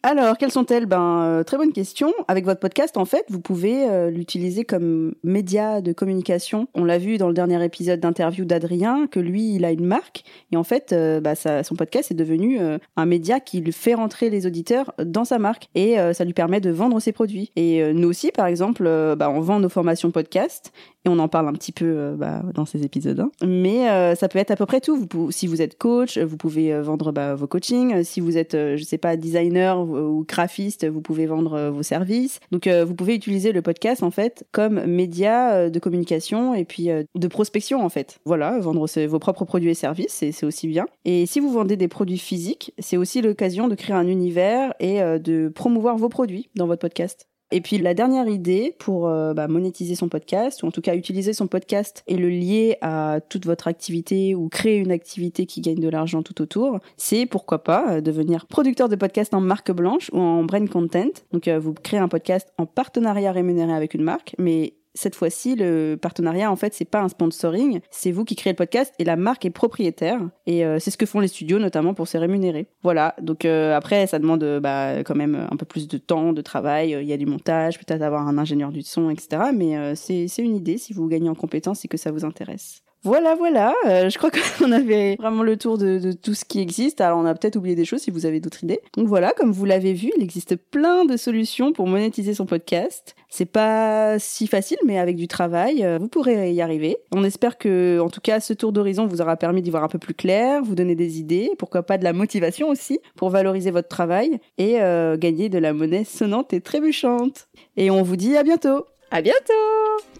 Alors, 0.05 0.37
quelles 0.37 0.51
sont-elles? 0.51 0.87
Ben, 0.87 1.23
euh, 1.23 1.45
très 1.45 1.57
bonne 1.57 1.73
question. 1.73 2.13
Avec 2.27 2.45
votre 2.45 2.59
podcast, 2.59 2.97
en 2.97 3.05
fait, 3.05 3.25
vous 3.29 3.39
pouvez 3.39 3.89
euh, 3.89 4.11
l'utiliser 4.11 4.65
comme 4.65 5.15
média 5.23 5.81
de 5.81 5.93
communication. 5.93 6.67
On 6.75 6.85
l'a 6.85 6.99
vu 6.99 7.19
dans 7.19 7.29
le 7.29 7.35
dernier 7.35 7.65
épisode 7.65 8.01
d'interview 8.01 8.45
d'Adrien, 8.45 9.07
que 9.07 9.21
lui, 9.21 9.55
il 9.55 9.65
a 9.65 9.71
une 9.71 9.85
marque. 9.87 10.25
Et 10.51 10.57
en 10.57 10.65
fait, 10.65 10.93
euh, 10.93 11.21
bah, 11.21 11.37
son 11.37 11.77
podcast 11.77 12.11
est 12.11 12.15
devenu 12.17 12.59
un 12.97 13.07
média 13.07 13.39
qui 13.39 13.61
lui 13.61 13.71
fait 13.71 13.95
rentrer 13.95 14.29
les 14.29 14.45
auditeurs 14.45 14.93
dans 14.99 15.25
sa 15.25 15.39
marque. 15.39 15.69
Et 15.77 15.97
ça 16.13 16.25
lui 16.25 16.33
permet 16.33 16.61
de 16.61 16.71
vendre 16.71 16.99
ses 16.99 17.13
produits. 17.13 17.53
Et 17.55 17.93
nous 17.93 18.09
aussi, 18.09 18.33
par 18.33 18.47
exemple, 18.47 18.85
bah, 19.17 19.31
on 19.31 19.41
vend 19.41 19.61
nos 19.61 19.69
formations 19.69 20.11
podcast. 20.11 20.73
Et 21.05 21.09
on 21.09 21.19
en 21.19 21.27
parle 21.27 21.49
un 21.49 21.53
petit 21.53 21.73
peu 21.73 22.15
bah, 22.17 22.43
dans 22.55 22.65
ces 22.65 22.85
épisodes. 22.85 23.19
hein. 23.21 23.31
Mais 23.47 24.15
ça 24.17 24.29
peut 24.29 24.39
être 24.39 24.51
à 24.51 24.57
peu 24.57 24.67
près 24.67 24.81
tout. 24.81 25.09
Si 25.31 25.47
vous 25.47 25.63
êtes 25.63 25.79
coach, 25.79 26.19
vous 26.19 26.37
pouvez 26.37 26.81
vendre 26.81 27.13
bah, 27.13 27.35
vos 27.35 27.47
coachings. 27.47 28.03
Si 28.05 28.21
vous 28.21 28.37
êtes, 28.37 28.53
je 28.53 28.83
sais 28.85 28.99
pas, 28.99 29.17
designer 29.17 29.85
ou, 29.97 30.25
graphiste, 30.27 30.89
vous 30.89 31.01
pouvez 31.01 31.27
vendre 31.27 31.55
euh, 31.55 31.71
vos 31.71 31.83
services. 31.83 32.41
Donc, 32.51 32.67
euh, 32.67 32.85
vous 32.85 32.95
pouvez 32.95 33.15
utiliser 33.15 33.53
le 33.53 33.63
podcast 33.63 34.03
en 34.03 34.11
fait 34.11 34.45
comme 34.53 34.85
média 34.85 35.53
euh, 35.53 35.71
de 35.71 35.79
communication 35.79 36.55
et 36.55 36.65
puis 36.65 36.89
de 37.15 37.29
prospection 37.29 37.85
en 37.85 37.89
fait. 37.89 38.19
Voilà, 38.25 38.59
vendre 38.59 38.87
vos 39.07 39.19
propres 39.19 39.45
produits 39.45 39.71
et 39.71 39.75
services, 39.75 40.25
c'est 40.33 40.47
aussi 40.47 40.69
bien. 40.69 40.87
Et 41.05 41.27
si 41.27 41.41
vous 41.41 41.51
vendez 41.51 41.77
des 41.77 41.89
produits 41.89 42.19
physiques, 42.19 42.73
c'est 42.79 42.97
aussi 42.97 43.23
l'occasion 43.23 43.69
de 43.69 43.75
créer 43.75 43.95
un 43.95 44.07
univers 44.07 44.75
et 44.81 45.01
de 45.01 45.49
promouvoir 45.49 45.97
vos 45.97 46.09
produits 46.09 46.51
dans 46.55 46.67
votre 46.67 46.81
podcast. 46.81 47.27
Et 47.53 47.61
puis 47.61 47.77
la 47.77 47.93
dernière 47.93 48.29
idée 48.29 48.75
pour 48.79 49.07
euh, 49.07 49.35
bah, 49.35 49.47
monétiser 49.47 49.95
son 49.95 50.09
podcast, 50.09 50.63
ou 50.63 50.67
en 50.67 50.71
tout 50.71 50.81
cas 50.81 50.97
utiliser 50.97 51.35
son 51.35 51.47
podcast 51.47 52.03
et 52.07 52.17
le 52.17 52.31
lier 52.31 52.79
à 52.81 53.21
toute 53.29 53.45
votre 53.45 53.69
activité 53.69 54.35
ou 54.35 54.49
créer 54.49 54.79
une 54.79 54.91
activité 54.91 55.45
qui 55.45 55.61
gagne 55.61 55.79
de 55.79 55.89
l'argent 55.89 56.23
tout 56.23 56.41
autour, 56.41 56.81
c'est 56.97 57.27
pourquoi 57.27 57.63
pas 57.63 57.97
euh, 57.97 58.01
devenir 58.01 58.47
producteur 58.47 58.89
de 58.89 58.97
podcast 58.97 59.35
en 59.35 59.41
marque 59.41 59.71
blanche 59.71 60.11
ou 60.15 60.19
en 60.19 60.45
brand 60.45 60.67
content. 60.69 61.13
Donc 61.33 61.47
euh, 61.47 61.59
vous 61.59 61.75
créez 61.75 62.01
un 62.01 62.09
podcast 62.09 62.49
en 62.57 62.65
partenariat 62.65 63.33
rémunéré 63.33 63.75
avec 63.75 63.93
une 63.93 64.03
marque, 64.03 64.35
mais 64.39 64.73
cette 64.95 65.15
fois-ci, 65.15 65.55
le 65.55 65.97
partenariat, 66.01 66.51
en 66.51 66.57
fait, 66.57 66.75
c'est 66.75 66.85
pas 66.85 67.01
un 67.01 67.09
sponsoring, 67.09 67.81
c'est 67.91 68.13
vous 68.13 68.25
qui 68.25 68.37
créez 68.37 68.53
le 68.53 68.57
podcast 68.57 68.93
et 68.99 69.05
la 69.05 69.17
marque 69.17 69.45
est 69.45 69.51
propriétaire. 69.51 70.21
Et 70.47 70.65
euh, 70.65 70.79
c'est 70.79 70.91
ce 70.91 70.99
que 70.99 71.07
font 71.07 71.21
les 71.21 71.29
studios, 71.29 71.59
notamment 71.59 71.95
pour 71.95 72.09
se 72.09 72.19
rémunérer. 72.19 72.67
Voilà. 72.83 73.15
Donc 73.21 73.45
euh, 73.45 73.75
après, 73.75 74.07
ça 74.07 74.19
demande 74.19 74.43
euh, 74.45 74.61
bah, 74.61 75.03
quand 75.05 75.15
même 75.15 75.47
un 75.51 75.57
peu 75.57 75.65
plus 75.65 75.89
de 75.89 75.99
temps, 75.99 76.33
de 76.33 76.43
travail. 76.43 76.91
Il 77.01 77.07
y 77.07 77.13
a 77.13 77.17
du 77.17 77.27
montage, 77.27 77.79
peut-être 77.79 78.03
avoir 78.03 78.27
un 78.29 78.39
ingénieur 78.39 78.71
du 78.71 78.83
son, 78.83 79.11
etc. 79.11 79.51
Mais 79.55 79.95
c'est 79.95 80.27
une 80.39 80.57
idée 80.57 80.79
si 80.79 80.93
vous 80.93 81.07
gagnez 81.09 81.29
en 81.29 81.35
compétences 81.35 81.85
et 81.85 81.89
que 81.89 81.97
ça 81.97 82.11
vous 82.11 82.25
intéresse. 82.25 82.83
Voilà, 83.05 83.35
voilà. 83.35 83.75
Euh, 83.87 84.09
je 84.11 84.17
crois 84.17 84.31
qu'on 84.59 84.71
avait 84.71 85.17
vraiment 85.17 85.43
le 85.43 85.57
tour 85.57 85.77
de, 85.77 85.99
de 85.99 86.13
tout 86.13 86.35
ce 86.35 86.45
qui 86.45 86.61
existe. 86.61 87.01
Alors, 87.01 87.19
on 87.19 87.27
a 87.27 87.35
peut-être 87.35 87.57
oublié 87.57 87.75
des 87.75 87.85
choses 87.85 88.01
si 88.01 88.11
vous 88.11 88.27
avez 88.27 88.41
d'autres 88.41 88.63
idées. 88.63 88.81
Donc 88.97 89.09
voilà, 89.09 89.33
comme 89.33 89.51
vous 89.51 89.65
l'avez 89.65 89.93
vu, 89.93 90.13
il 90.17 90.23
existe 90.23 90.57
plein 90.57 91.05
de 91.05 91.17
solutions 91.17 91.73
pour 91.73 91.87
monétiser 91.87 92.35
son 92.35 92.47
podcast. 92.47 93.17
C'est 93.29 93.47
pas 93.47 94.19
si 94.19 94.47
facile, 94.47 94.79
mais 94.85 94.99
avec 94.99 95.17
du 95.17 95.27
travail, 95.27 95.85
euh, 95.85 95.99
vous 95.99 96.09
pourrez 96.09 96.53
y 96.53 96.61
arriver. 96.61 96.99
On 97.13 97.25
espère 97.25 97.59
que, 97.59 97.99
en 97.99 98.09
tout 98.09 98.21
cas, 98.21 98.41
ce 98.41 98.53
tour 98.53 98.73
d'horizon 98.73 99.07
vous 99.07 99.21
aura 99.21 99.37
permis 99.37 99.63
d'y 99.63 99.71
voir 99.71 99.83
un 99.83 99.89
peu 99.89 99.99
plus 99.99 100.15
clair, 100.15 100.63
vous 100.63 100.75
donner 100.75 100.95
des 100.95 101.19
idées, 101.19 101.51
pourquoi 101.59 101.83
pas 101.83 101.99
de 101.99 102.05
la 102.05 102.13
motivation 102.13 102.69
aussi 102.69 103.01
pour 103.17 103.31
valoriser 103.31 103.71
votre 103.71 103.89
travail 103.89 104.39
et 104.59 104.81
euh, 104.81 105.17
gagner 105.17 105.49
de 105.49 105.59
la 105.59 105.73
monnaie 105.73 106.05
sonnante 106.05 106.53
et 106.53 106.61
trébuchante. 106.61 107.49
Et 107.77 107.91
on 107.91 108.03
vous 108.03 108.17
dit 108.17 108.37
à 108.37 108.43
bientôt. 108.43 108.87
À 109.11 109.21
bientôt 109.21 109.53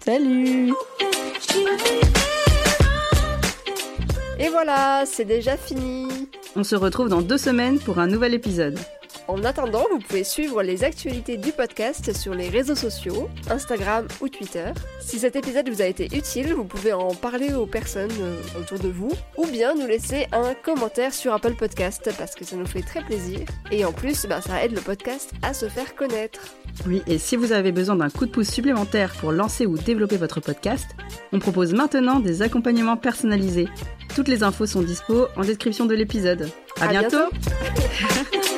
Salut 0.03 0.73
Et 4.39 4.49
voilà, 4.49 5.03
c'est 5.05 5.25
déjà 5.25 5.57
fini 5.57 6.07
On 6.55 6.63
se 6.63 6.75
retrouve 6.75 7.09
dans 7.09 7.21
deux 7.21 7.37
semaines 7.37 7.79
pour 7.79 7.99
un 7.99 8.07
nouvel 8.07 8.33
épisode. 8.33 8.77
En 9.27 9.43
attendant, 9.45 9.85
vous 9.89 9.99
pouvez 9.99 10.23
suivre 10.25 10.61
les 10.63 10.83
actualités 10.83 11.37
du 11.37 11.53
podcast 11.53 12.13
sur 12.13 12.33
les 12.33 12.49
réseaux 12.49 12.75
sociaux, 12.75 13.29
Instagram 13.49 14.05
ou 14.19 14.27
Twitter. 14.27 14.71
Si 14.99 15.17
cet 15.19 15.37
épisode 15.37 15.69
vous 15.69 15.81
a 15.81 15.85
été 15.85 16.05
utile, 16.15 16.53
vous 16.53 16.65
pouvez 16.65 16.91
en 16.91 17.13
parler 17.15 17.53
aux 17.53 17.65
personnes 17.65 18.11
euh, 18.19 18.35
autour 18.59 18.79
de 18.79 18.89
vous, 18.89 19.11
ou 19.37 19.45
bien 19.47 19.75
nous 19.75 19.87
laisser 19.87 20.27
un 20.33 20.53
commentaire 20.53 21.13
sur 21.13 21.33
Apple 21.33 21.53
Podcast, 21.53 22.09
parce 22.17 22.35
que 22.35 22.43
ça 22.43 22.57
nous 22.57 22.65
fait 22.65 22.81
très 22.81 23.01
plaisir. 23.01 23.39
Et 23.71 23.85
en 23.85 23.93
plus, 23.93 24.25
ben, 24.25 24.41
ça 24.41 24.63
aide 24.63 24.73
le 24.75 24.81
podcast 24.81 25.31
à 25.41 25.53
se 25.53 25.67
faire 25.69 25.95
connaître. 25.95 26.41
Oui, 26.85 27.01
et 27.07 27.17
si 27.17 27.37
vous 27.37 27.53
avez 27.53 27.71
besoin 27.71 27.95
d'un 27.95 28.09
coup 28.09 28.25
de 28.25 28.31
pouce 28.31 28.49
supplémentaire 28.49 29.13
pour 29.21 29.31
lancer 29.31 29.65
ou 29.65 29.77
développer 29.77 30.17
votre 30.17 30.41
podcast, 30.41 30.87
on 31.31 31.39
propose 31.39 31.73
maintenant 31.73 32.19
des 32.19 32.41
accompagnements 32.41 32.97
personnalisés. 32.97 33.69
Toutes 34.15 34.27
les 34.27 34.43
infos 34.43 34.65
sont 34.65 34.81
dispo 34.81 35.27
en 35.37 35.41
description 35.43 35.85
de 35.85 35.95
l'épisode. 35.95 36.49
À, 36.81 36.85
À 36.85 36.87
bientôt. 36.89 37.17
bientôt. 37.31 38.47